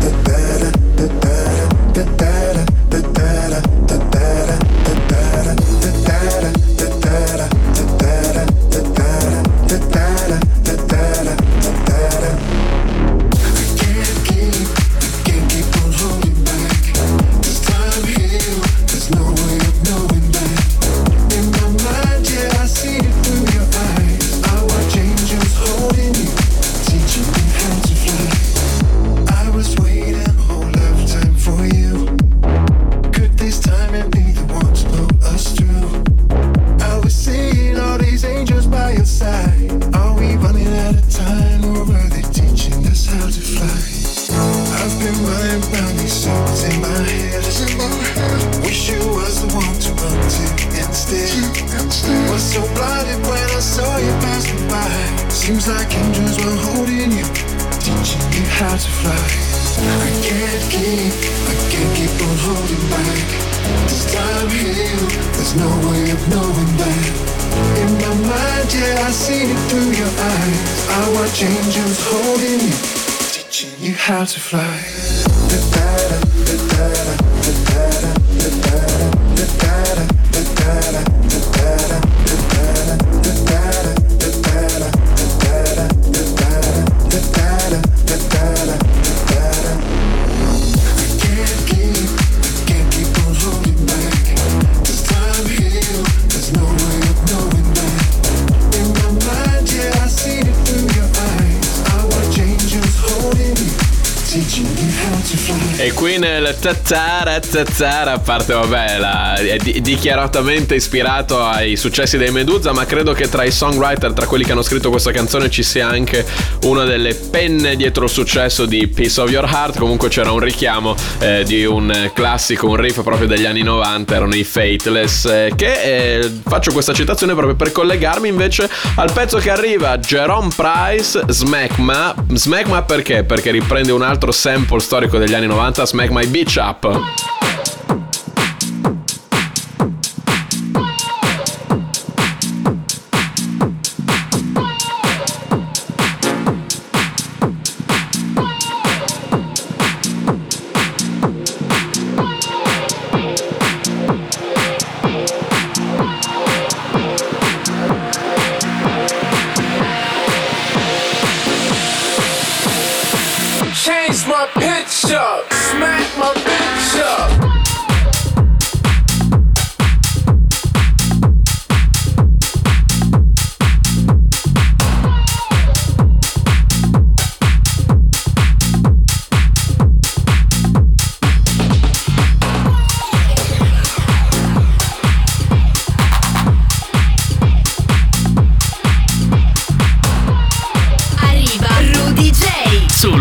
E 105.78 105.94
qui 105.94 106.18
nel 106.18 106.58
tazzara 106.60 107.40
tazzara 107.40 108.20
parte 108.20 108.54
vabbè 108.54 108.98
la, 108.98 109.34
è 109.36 109.56
di- 109.56 109.80
dichiaratamente 109.80 110.76
ispirato 110.76 111.42
ai 111.42 111.78
successi 111.78 112.18
dei 112.18 112.32
Medusa 112.32 112.74
ma 112.74 112.86
credo 112.86 113.14
che 113.14 113.30
tra 113.30 113.46
i 113.46 113.52
songwriter 113.52 114.12
tra 114.12 114.26
quelli 114.26 114.44
che 114.44 114.52
hanno 114.52 114.62
scritto 114.62 114.90
questa 114.90 115.12
canzone 115.12 115.50
ci 115.50 115.64
sia 115.64 115.88
anche 115.88 116.26
una 116.64 116.84
delle 116.84 117.16
penne 117.16 117.78
dietro 117.78 118.04
il 118.04 118.10
successo 118.10 118.66
di 118.66 118.88
Piece 118.88 119.22
of 119.22 119.30
Your 119.30 119.46
Heart 119.46 119.78
comunque 119.78 120.10
c'era 120.10 120.32
un 120.32 120.40
richiamo 120.40 120.96
eh, 121.20 121.44
di 121.46 121.64
un 121.64 122.12
classico 122.14 122.68
un 122.68 122.76
riff 122.76 123.04
proprio 123.04 123.28
degli 123.28 123.46
anni 123.46 123.62
90 123.62 124.16
erano 124.16 124.36
i 124.36 124.44
Fateless 124.44 125.26
eh, 125.26 125.54
che 125.56 126.20
eh, 126.20 126.32
faccio 126.46 126.74
questa 126.74 126.94
citazione 126.94 127.34
proprio 127.34 127.56
per 127.56 127.72
collegarmi 127.72 128.28
invece 128.28 128.70
al 128.96 129.14
pezzo 129.14 129.38
che 129.38 129.50
arriva 129.50 129.98
Jerome 129.98 130.50
Price 130.54 131.22
Smackma 131.26 132.14
Smackma 132.34 132.82
perché? 132.84 133.24
perché 133.24 133.52
riprende 133.52 133.94
un 133.94 134.02
altro 134.02 134.25
sample 134.32 134.80
storico 134.80 135.18
degli 135.18 135.34
anni 135.34 135.48
90 135.48 135.86
Smack 135.86 136.12
My 136.12 136.26
Bitch 136.28 136.56
Up 136.58 137.00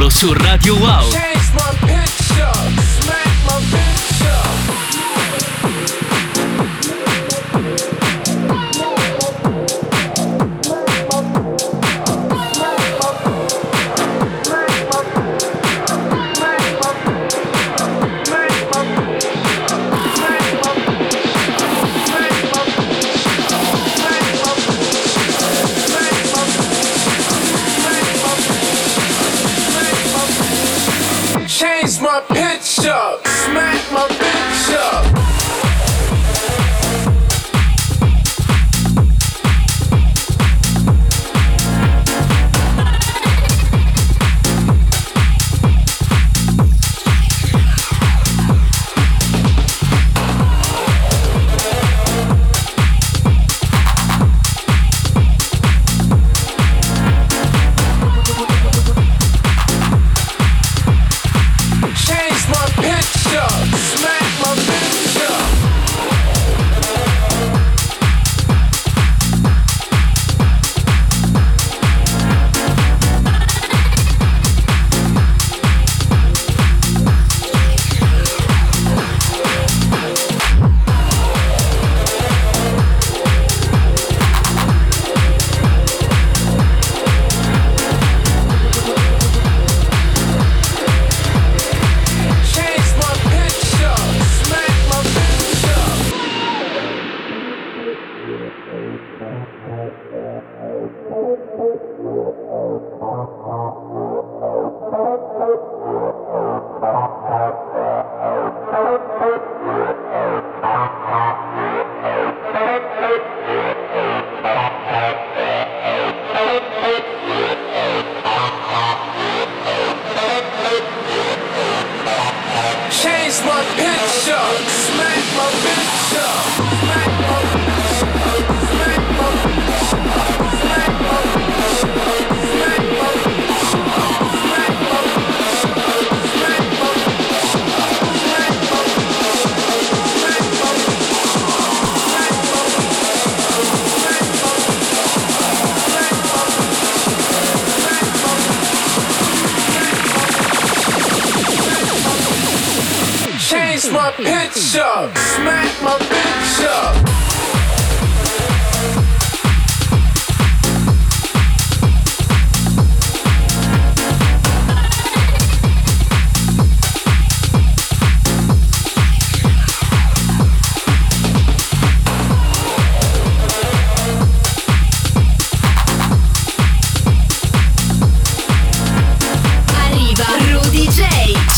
Solo 0.04 0.10
su 0.10 0.34
Radio 0.34 0.76
Wow. 0.76 1.33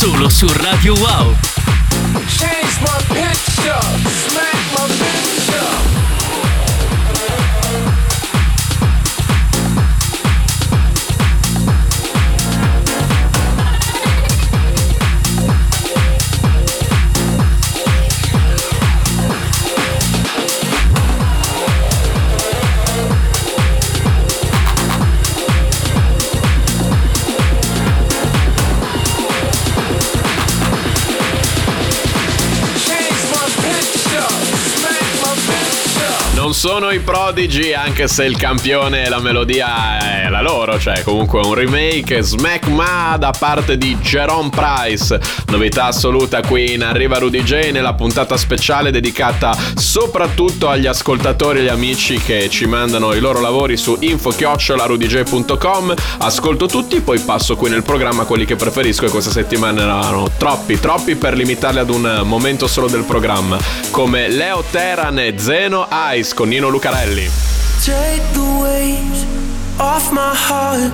Solo 0.06 0.28
su 0.30 0.46
Radio 0.46 0.94
Wow. 0.94 1.34
Change 2.28 2.78
my 2.80 3.02
pitch 3.08 3.66
up, 3.66 4.55
sono 36.66 36.90
i 36.90 36.98
Prodigy, 36.98 37.72
anche 37.74 38.08
se 38.08 38.24
il 38.24 38.36
campione 38.36 39.04
e 39.04 39.08
la 39.08 39.20
melodia 39.20 40.24
è 40.24 40.28
la 40.28 40.42
loro, 40.42 40.80
cioè 40.80 41.04
comunque 41.04 41.38
un 41.38 41.54
remake 41.54 42.22
Smack 42.22 42.66
Ma 42.66 43.16
da 43.16 43.30
parte 43.30 43.78
di 43.78 43.96
Jerome 43.98 44.50
Price. 44.50 45.20
Novità 45.46 45.84
assoluta 45.84 46.40
qui 46.40 46.72
in 46.72 46.82
Arriva 46.82 47.18
Rudy 47.18 47.44
J 47.44 47.70
nella 47.70 47.94
puntata 47.94 48.36
speciale 48.36 48.90
dedicata 48.90 49.56
soprattutto 49.76 50.68
agli 50.68 50.86
ascoltatori 50.86 51.58
e 51.58 51.60
agli 51.60 51.68
amici 51.68 52.18
che 52.18 52.50
ci 52.50 52.66
mandano 52.66 53.14
i 53.14 53.20
loro 53.20 53.40
lavori 53.40 53.76
su 53.76 53.96
info-rudyj.com. 54.00 55.94
Ascolto 56.18 56.66
tutti, 56.66 57.00
poi 57.00 57.20
passo 57.20 57.54
qui 57.54 57.70
nel 57.70 57.84
programma 57.84 58.24
quelli 58.24 58.44
che 58.44 58.56
preferisco 58.56 59.06
e 59.06 59.10
questa 59.10 59.30
settimana 59.30 59.82
erano 59.82 60.32
troppi, 60.36 60.80
troppi 60.80 61.14
per 61.14 61.36
limitarli 61.36 61.78
ad 61.78 61.90
un 61.90 62.22
momento 62.24 62.66
solo 62.66 62.88
del 62.88 63.04
programma, 63.04 63.56
come 63.92 64.28
Leo 64.28 64.64
Teran 64.68 65.20
e 65.20 65.34
Zeno 65.38 65.86
Ice 66.12 66.34
con 66.34 66.54
Nino 66.56 66.70
Lucarelli. 66.70 67.28
Take 67.84 68.22
the 68.32 68.46
weight 68.62 69.18
off 69.78 70.10
my 70.10 70.34
heart. 70.34 70.90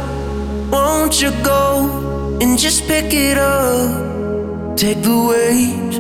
Won't 0.73 1.23
you 1.23 1.31
go 1.45 2.39
and 2.41 2.59
just 2.59 2.89
pick 2.89 3.15
it 3.15 3.39
up? 3.39 4.77
Take 4.77 5.01
the 5.03 5.19
weight 5.31 5.95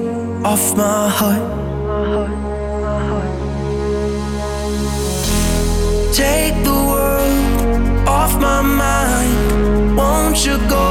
off 0.44 0.77
my 0.77 1.09
heart. 1.18 1.46
Take 6.12 6.57
the 6.64 6.79
world 6.92 8.09
off 8.09 8.33
my 8.40 8.62
mind. 8.62 9.96
Won't 9.96 10.44
you 10.44 10.59
go 10.68 10.82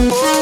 Oh 0.00 0.37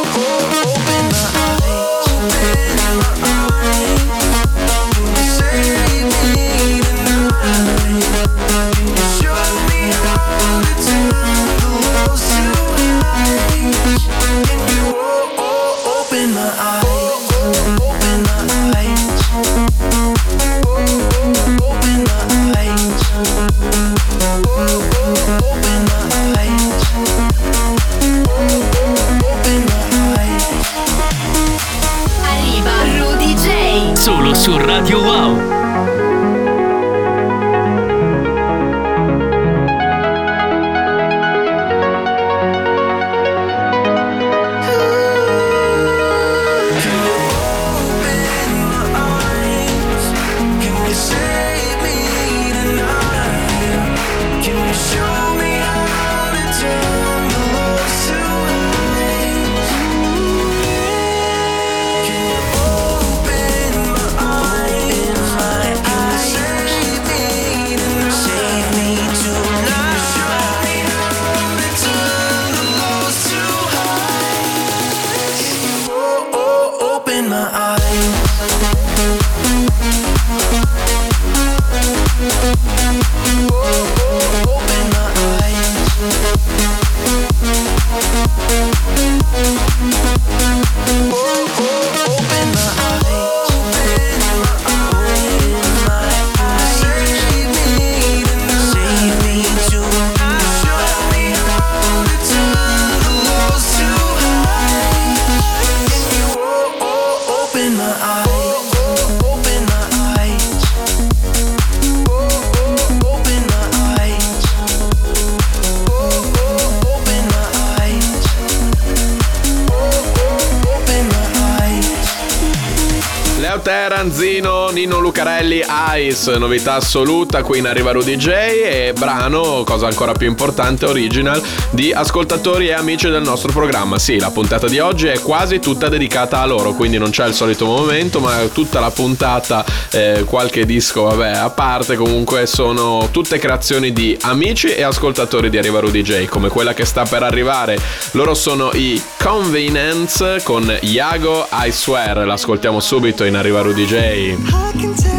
Novità 126.35 126.75
assoluta, 126.75 127.43
qui 127.43 127.59
in 127.59 127.67
arriva 127.67 127.93
Rudy 127.93 128.17
J 128.17 128.29
e 128.29 128.93
brano, 128.99 129.63
cosa 129.65 129.87
ancora 129.87 130.13
più 130.13 130.27
importante, 130.27 130.85
original, 130.87 131.41
di 131.71 131.93
ascoltatori 131.93 132.69
e 132.69 132.73
amici 132.73 133.09
del 133.09 133.23
nostro 133.23 133.53
programma. 133.53 133.99
Sì, 133.99 134.19
la 134.19 134.31
puntata 134.31 134.67
di 134.67 134.79
oggi 134.79 135.07
è 135.07 135.21
quasi 135.21 135.61
tutta 135.61 135.89
dedicata 135.89 136.41
a 136.41 136.47
loro, 136.47 136.73
quindi 136.75 136.99
non 136.99 137.11
c'è 137.11 137.27
il 137.27 137.35
solito 137.35 137.65
momento, 137.67 138.21
ma 138.21 138.37
tutta 138.53 138.81
la 138.81 138.91
puntata, 138.91 139.65
eh, 139.91 140.25
qualche 140.27 140.67
disco, 140.67 141.03
vabbè, 141.03 141.37
a 141.37 141.51
parte, 141.51 141.97
comunque 141.97 142.47
sono 142.47 143.09
tutte 143.11 143.39
creazioni 143.39 143.93
di 143.93 144.17
amici 144.23 144.69
e 144.69 144.83
ascoltatori 144.83 145.51
di 145.51 145.59
Arriva 145.59 145.81
Rudy 145.81 146.03
J, 146.03 146.27
come 146.27 146.49
quella 146.49 146.75
che 146.75 146.85
sta 146.85 147.05
per 147.05 147.23
arrivare. 147.23 147.79
Loro 148.13 148.35
sono 148.35 148.71
i 148.75 149.01
Convenience 149.19 150.41
con 150.43 150.77
Iago 150.81 151.47
I 151.51 151.71
Swear, 151.71 152.27
l'ascoltiamo 152.27 152.81
subito 152.81 153.25
in 153.25 153.35
Arriva 153.37 153.61
Rudy 153.61 153.85
J. 153.85 155.16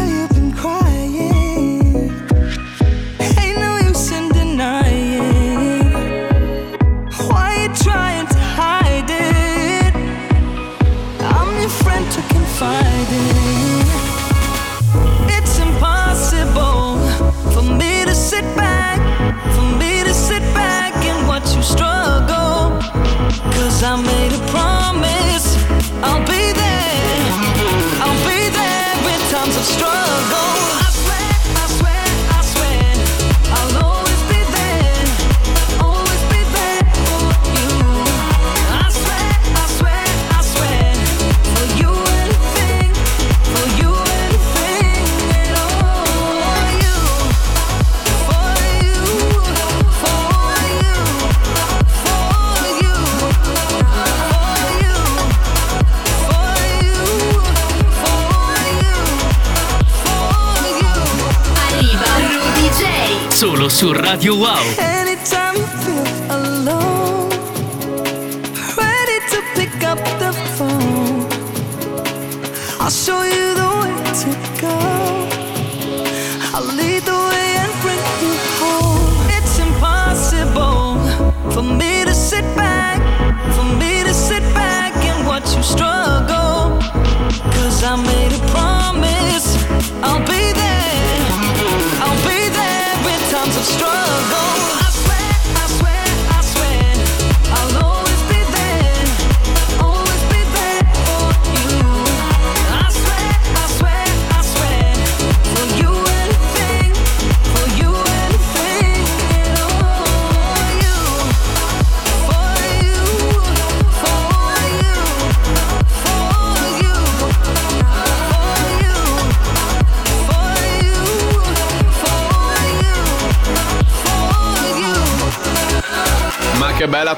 you 64.28 64.34
love. 64.34 64.87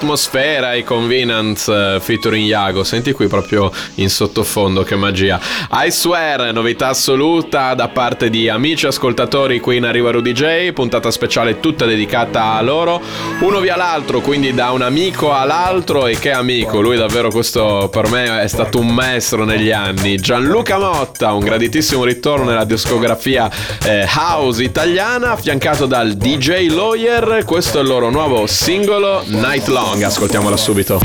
Atmosfera 0.01 0.73
i 0.73 0.83
Convenience 0.83 1.71
eh, 1.71 2.01
featuring 2.01 2.47
Iago. 2.47 2.85
Senti 2.85 3.13
qui 3.13 3.27
proprio 3.27 3.71
in 3.97 4.09
sottofondo, 4.09 4.83
che 4.83 4.97
magia. 4.97 5.39
I 5.71 5.91
swear, 5.91 6.53
novità 6.55 6.89
assoluta 6.89 7.75
da 7.75 7.89
parte 7.89 8.31
di 8.31 8.49
amici 8.49 8.87
ascoltatori 8.87 9.61
qui 9.61 9.77
in 9.77 9.85
Arriva 9.85 10.11
Rudy 10.11 10.33
J, 10.33 10.73
puntata 10.73 11.11
speciale 11.11 11.61
tutta 11.61 11.85
dedicata 11.85 12.55
a 12.55 12.63
loro. 12.63 13.01
Uno 13.41 13.61
via 13.61 13.77
l'altro, 13.77 14.21
quindi 14.21 14.55
da 14.55 14.71
un 14.71 14.81
amico 14.81 15.35
all'altro 15.35 16.07
e 16.07 16.19
che 16.19 16.33
amico, 16.33 16.81
lui 16.81 16.97
davvero 16.97 17.31
questo 17.31 17.89
per 17.93 18.09
me 18.09 18.41
è 18.41 18.49
stato 18.49 18.79
un 18.79 18.89
maestro 18.89 19.45
negli 19.45 19.71
anni. 19.71 20.17
Gianluca 20.17 20.79
Motta, 20.79 21.35
un 21.35 21.45
graditissimo 21.45 22.05
ritorno 22.05 22.45
nella 22.45 22.65
discografia 22.65 23.51
eh, 23.85 24.07
house 24.17 24.63
italiana, 24.63 25.33
affiancato 25.33 25.85
dal 25.85 26.15
DJ 26.15 26.71
Lawyer, 26.71 27.45
questo 27.45 27.79
è 27.79 27.83
il 27.83 27.89
loro 27.89 28.09
nuovo 28.09 28.47
singolo 28.47 29.23
Night 29.27 29.67
Long, 29.67 29.90
ascoltiamola 29.99 30.57
subito. 30.57 31.01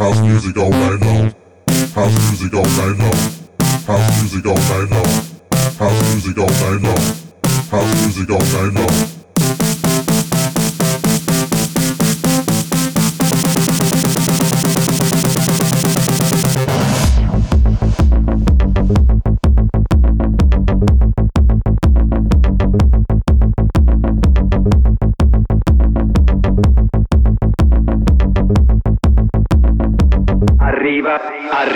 House 0.00 0.18
music 0.22 0.56
all 0.56 0.70
night 0.70 0.98
long. 1.02 1.34
House 1.92 2.30
music 2.30 2.54
all 2.54 2.64
night 2.64 2.96
long. 2.98 3.12
House 3.84 4.22
music 4.22 4.46
all 4.46 4.54
night 4.54 4.90
long. 4.90 5.06
House 5.76 6.14
music 6.14 6.38
all 6.38 6.46
night 6.48 6.80
long. 6.80 7.16
House 7.68 8.06
music 8.06 8.30
all 8.30 8.38
night 8.38 8.72
long. 8.80 9.19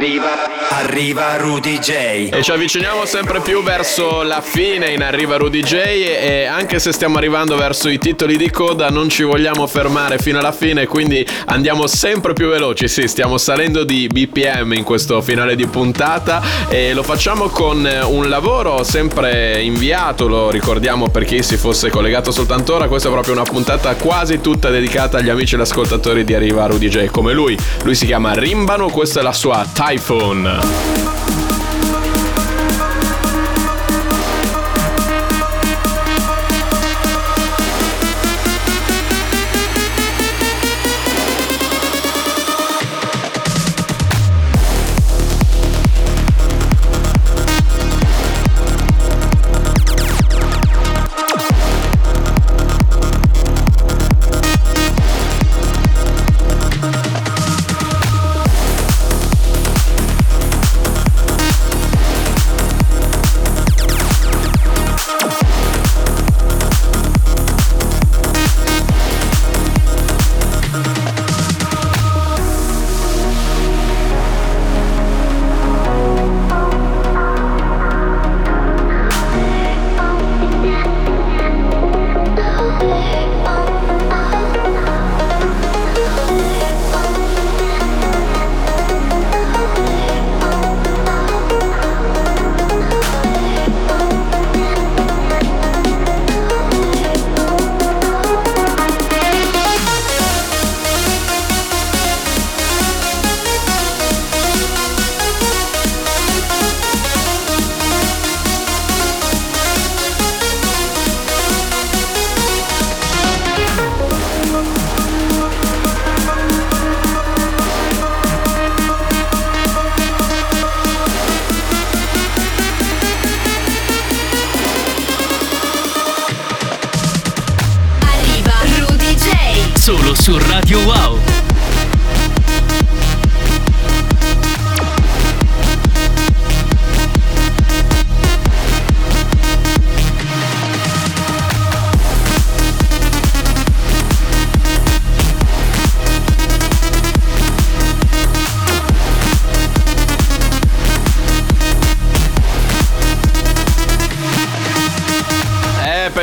Arriva, 0.04 0.63
arriva 0.94 1.36
Rudy 1.38 1.80
J. 1.80 2.28
E 2.30 2.40
ci 2.40 2.52
avviciniamo 2.52 3.04
sempre 3.04 3.40
più 3.40 3.64
verso 3.64 4.22
la 4.22 4.40
fine 4.40 4.92
in 4.92 5.02
Arriva 5.02 5.36
Rudy 5.36 5.60
J 5.60 5.74
e 5.74 6.44
anche 6.44 6.78
se 6.78 6.92
stiamo 6.92 7.18
arrivando 7.18 7.56
verso 7.56 7.88
i 7.88 7.98
titoli 7.98 8.36
di 8.36 8.48
coda 8.48 8.90
non 8.90 9.08
ci 9.08 9.24
vogliamo 9.24 9.66
fermare 9.66 10.18
fino 10.18 10.38
alla 10.38 10.52
fine, 10.52 10.86
quindi 10.86 11.26
andiamo 11.46 11.88
sempre 11.88 12.32
più 12.32 12.46
veloci, 12.46 12.86
sì, 12.86 13.08
stiamo 13.08 13.38
salendo 13.38 13.82
di 13.82 14.06
BPM 14.06 14.74
in 14.74 14.84
questo 14.84 15.20
finale 15.20 15.56
di 15.56 15.66
puntata 15.66 16.40
e 16.68 16.94
lo 16.94 17.02
facciamo 17.02 17.48
con 17.48 17.84
un 18.06 18.28
lavoro 18.28 18.84
sempre 18.84 19.60
inviato, 19.62 20.28
lo 20.28 20.48
ricordiamo 20.50 21.08
per 21.08 21.24
chi 21.24 21.42
si 21.42 21.56
fosse 21.56 21.90
collegato 21.90 22.30
soltanto 22.30 22.72
ora, 22.72 22.86
questa 22.86 23.08
è 23.08 23.12
proprio 23.12 23.32
una 23.34 23.42
puntata 23.42 23.96
quasi 23.96 24.40
tutta 24.40 24.70
dedicata 24.70 25.18
agli 25.18 25.30
amici 25.30 25.56
e 25.56 25.60
ascoltatori 25.60 26.22
di 26.22 26.34
Arriva 26.34 26.66
Rudy 26.66 26.88
J 26.88 27.06
come 27.06 27.32
lui, 27.32 27.58
lui 27.82 27.96
si 27.96 28.06
chiama 28.06 28.32
Rimbano, 28.34 28.90
questa 28.90 29.18
è 29.18 29.22
la 29.24 29.32
sua 29.32 29.66
Typhoon. 29.72 30.83
Thank 30.84 31.28
you. 31.28 31.33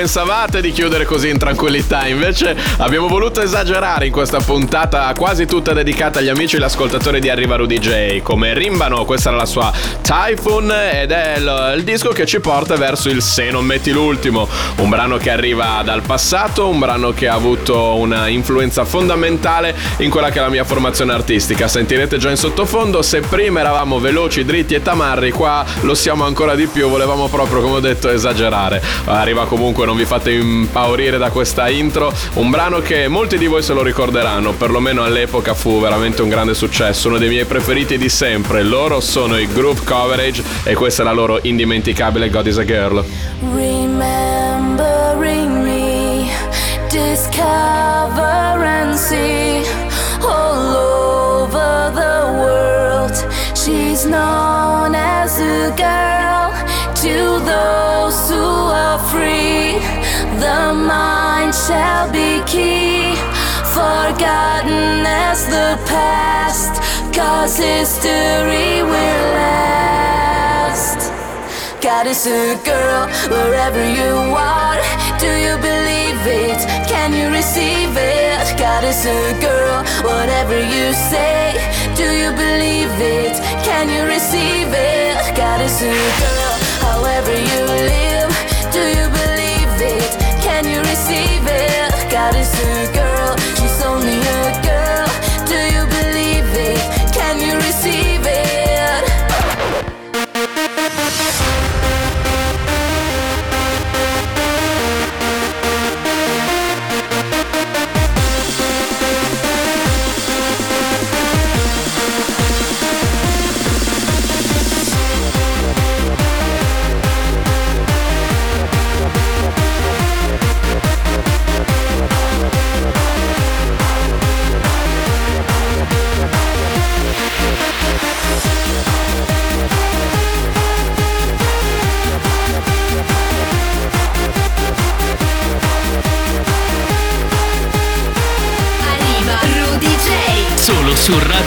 Pensavate 0.02 0.62
di 0.62 0.72
chiudere 0.72 1.06
così 1.06 1.30
in 1.30 1.38
tranquillità, 1.38 2.08
invece 2.08 2.56
abbiamo 2.78 3.08
voluto 3.08 3.40
esagerare 3.40 4.08
in 4.08 4.12
questa 4.12 4.40
puntata 4.40 5.14
quasi 5.16 5.46
tutta 5.46 5.74
dedicata 5.74 6.18
agli 6.18 6.28
amici 6.28 6.56
e 6.56 6.58
agli 6.58 6.66
ascoltatori 6.66 7.20
di 7.20 7.30
Arriva 7.30 7.56
Rudy 7.56 7.78
J. 7.78 8.24
Come 8.24 8.56
Rimbano, 8.56 9.06
questa 9.06 9.30
era 9.30 9.38
la 9.38 9.46
sua 9.46 9.72
Typhoon 10.02 10.72
ed 10.72 11.12
è 11.12 11.36
il, 11.38 11.74
il 11.78 11.84
disco 11.84 12.10
che 12.10 12.26
ci 12.26 12.40
porta 12.40 12.78
verso 12.78 13.10
il 13.10 13.22
Se 13.22 13.52
non 13.52 13.64
metti 13.64 13.92
l'ultimo, 13.92 14.48
un 14.78 14.90
brano 14.90 15.18
che 15.18 15.30
arriva 15.30 15.84
dal 15.86 16.02
passato, 16.02 16.68
un 16.68 16.80
brano 16.80 17.12
che 17.12 17.28
ha 17.28 17.36
avuto 17.36 17.96
una 17.98 18.28
influenza 18.28 18.84
fondamentale 18.84 19.76
in 19.98 20.10
quella 20.10 20.32
che 20.32 20.40
è 20.40 20.42
la 20.42 20.50
mia 20.50 20.64
formazione 20.64 21.14
artistica. 21.14 21.68
Sentirete 21.68 22.18
già 22.18 22.32
in 22.32 22.38
sottofondo, 22.38 23.04
se 23.04 23.20
prima 23.20 23.60
eravamo 23.60 24.00
veloci, 24.00 24.44
dritti 24.46 24.74
e 24.74 24.82
tamarri, 24.82 25.30
qua 25.30 25.64
lo 25.82 25.94
siamo 25.94 26.26
ancora 26.26 26.56
di 26.56 26.66
più, 26.66 26.90
volevamo 26.90 27.28
proprio, 27.28 27.62
come 27.62 27.76
ho 27.76 27.80
detto, 27.80 28.10
esagerare. 28.10 28.82
Arriva 29.06 29.46
comunque, 29.46 29.86
non 29.92 30.00
vi 30.00 30.06
fate 30.06 30.32
impaurire 30.32 31.18
da 31.18 31.32
questa 31.32 31.68
intro, 31.68 32.14
un 32.36 32.50
brano 32.50 32.80
che 32.80 33.10
molti 33.10 33.38
di 33.38 33.48
voi 33.48 33.62
se 33.62 33.74
lo 33.74 33.84
ricorderanno, 33.84 34.54
perlomeno 34.54 35.04
all'epoca 35.04 35.54
fu 35.54 35.82
veramente 35.82 36.22
un 36.22 36.30
grande 36.30 36.54
successo, 36.54 37.10
uno 37.10 37.18
dei 37.18 37.28
miei 37.28 37.44
preferiti 37.44 37.98
di 37.98 38.08
sempre. 38.08 38.64
Loro 38.64 39.02
sono 39.02 39.38
i 39.38 39.46
Groove 39.52 39.82
Coverage 39.84 40.42
e 40.64 40.76
questa 40.76 41.02
è 41.02 41.06
la 41.06 41.12
loro 41.12 41.40
indimenticabile 41.42 42.30
God 42.30 42.48
is 42.48 42.58
a 42.58 42.64
Girl. 42.64 43.04
Remembering 43.54 43.92
me, 45.62 46.30
discover 46.90 48.64
and 48.64 48.96
see 48.96 49.62
all 50.22 50.74
over 50.74 51.92
the 51.94 52.32
world. 52.40 53.28
She's 53.54 54.06
known 54.06 54.96
as 54.96 55.38
a 55.38 55.74
girl 55.76 56.22
to 57.02 57.40
those 57.42 58.30
who 58.30 58.46
are 58.70 59.00
free. 59.10 59.82
The 60.38 60.72
mind 60.72 61.56
shall 61.56 62.06
be 62.12 62.44
key, 62.46 63.16
forgotten 63.74 65.02
as 65.02 65.48
the 65.48 65.82
past, 65.90 66.78
cause 67.12 67.58
history 67.58 68.84
will 68.84 69.26
last. 69.34 71.10
God 71.82 72.06
is 72.06 72.28
a 72.28 72.56
girl 72.64 73.08
wherever 73.34 73.82
you 73.82 74.14
are. 74.38 74.78
Do 75.18 75.32
you 75.46 75.58
believe 75.58 76.22
it? 76.28 76.60
Can 76.86 77.14
you 77.14 77.34
receive 77.34 77.98
it? 77.98 78.60
God 78.60 78.84
is 78.84 79.06
a 79.08 79.42
girl, 79.42 79.82
whatever 80.06 80.54
you 80.54 80.94
say. 80.94 81.58
Do 81.96 82.06
you 82.22 82.30
believe 82.38 82.94
it? 83.02 83.42
Can 83.66 83.90
you 83.90 84.06
receive 84.06 84.70
it? 84.70 85.18
God 85.36 85.62
is 85.62 85.82
a 85.82 85.98
girl, 86.22 86.51
however 87.02 87.34
you 87.34 87.66
live. 87.66 88.11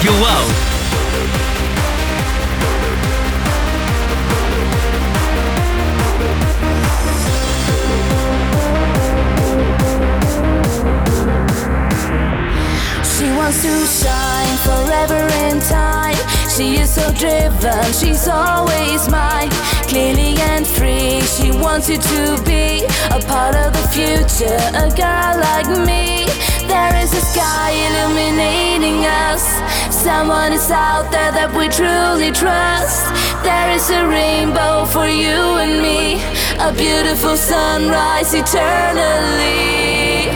She 0.05 0.11
wants 13.33 13.63
to 13.63 13.73
shine 13.87 14.57
forever 14.59 15.23
in 15.47 15.61
time. 15.61 16.15
She 16.55 16.77
is 16.77 16.91
so 16.91 17.11
driven, 17.15 17.93
she's 17.95 18.29
always 18.29 19.09
mine. 19.09 19.49
Clearly 19.89 20.37
and 20.53 20.67
free, 20.67 21.23
she 21.23 21.51
wants 21.51 21.89
you 21.89 21.97
to 21.97 22.43
be 22.45 22.85
a 23.11 23.21
part 23.27 23.57
of 23.57 23.73
the 23.73 23.89
future. 23.89 24.61
A 24.75 24.91
girl 24.95 25.35
like 25.49 25.69
me, 25.87 25.94
us. 29.35 29.47
Someone 29.91 30.53
is 30.53 30.71
out 30.71 31.11
there 31.11 31.33
that 31.33 31.51
we 31.59 31.67
truly 31.69 32.31
trust. 32.31 33.03
There 33.43 33.71
is 33.75 33.91
a 33.91 34.07
rainbow 34.07 34.87
for 34.95 35.07
you 35.07 35.59
and 35.63 35.83
me, 35.83 36.23
a 36.63 36.71
beautiful 36.73 37.37
sunrise 37.37 38.31
eternally. 38.33 40.31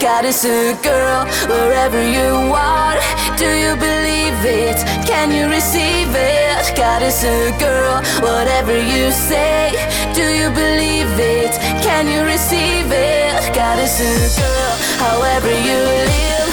God 0.00 0.24
is 0.24 0.44
a 0.44 0.76
girl 0.82 1.24
wherever 1.48 2.00
you 2.00 2.32
are. 2.52 2.96
Do 3.36 3.48
you 3.64 3.72
believe 3.76 4.40
it? 4.44 4.78
Can 5.10 5.28
you 5.36 5.44
receive 5.48 6.10
it? 6.12 6.76
God 6.76 7.02
is 7.02 7.24
a 7.24 7.52
girl, 7.58 7.96
whatever 8.20 8.72
you 8.72 9.10
say. 9.12 9.72
Do 10.18 10.24
you 10.40 10.48
believe 10.62 11.12
it? 11.18 11.52
Can 11.86 12.04
you 12.08 12.20
receive 12.24 12.88
it? 12.90 13.54
God 13.54 13.78
is 13.78 13.96
a 14.00 14.14
girl, 14.40 14.72
however 15.06 15.52
you 15.68 15.78
live. 16.10 16.43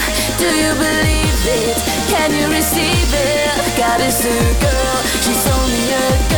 Do 0.42 0.48
you 0.48 0.74
believe 0.74 1.42
it? 1.46 1.78
Can 2.10 2.34
you 2.34 2.48
receive 2.50 3.14
it? 3.14 3.78
God 3.78 4.00
is 4.00 4.26
a 4.26 4.38
girl, 4.60 4.96
she's 5.22 5.46
only 5.46 5.92
a 5.92 6.28
girl. 6.30 6.31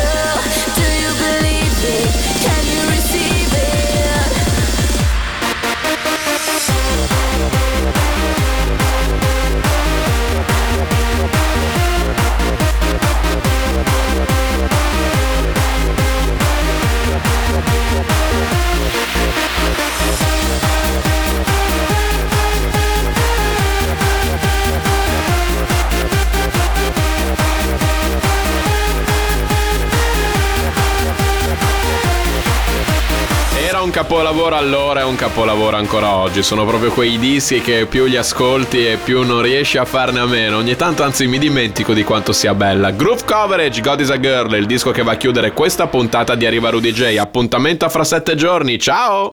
Un 33.84 33.90
capolavoro 33.90 34.56
allora 34.56 35.00
e 35.00 35.04
un 35.04 35.14
capolavoro 35.14 35.76
ancora 35.76 36.14
oggi. 36.16 36.42
Sono 36.42 36.64
proprio 36.64 36.90
quei 36.90 37.18
dischi 37.18 37.60
che 37.60 37.84
più 37.86 38.06
li 38.06 38.16
ascolti 38.16 38.86
e 38.86 38.96
più 38.96 39.22
non 39.24 39.42
riesci 39.42 39.76
a 39.76 39.84
farne 39.84 40.20
a 40.20 40.24
meno. 40.24 40.56
Ogni 40.56 40.74
tanto, 40.74 41.02
anzi, 41.02 41.26
mi 41.26 41.38
dimentico 41.38 41.92
di 41.92 42.02
quanto 42.02 42.32
sia 42.32 42.54
bella. 42.54 42.92
Groove 42.92 43.24
Coverage, 43.26 43.82
God 43.82 44.00
is 44.00 44.10
a 44.10 44.18
Girl, 44.18 44.54
il 44.54 44.64
disco 44.64 44.90
che 44.90 45.02
va 45.02 45.12
a 45.12 45.16
chiudere 45.16 45.52
questa 45.52 45.86
puntata 45.86 46.34
di 46.34 46.46
Arriva 46.46 46.70
Rudy 46.70 46.92
J. 46.92 47.16
Appuntamento 47.18 47.86
fra 47.90 48.04
sette 48.04 48.34
giorni. 48.36 48.78
Ciao! 48.78 49.22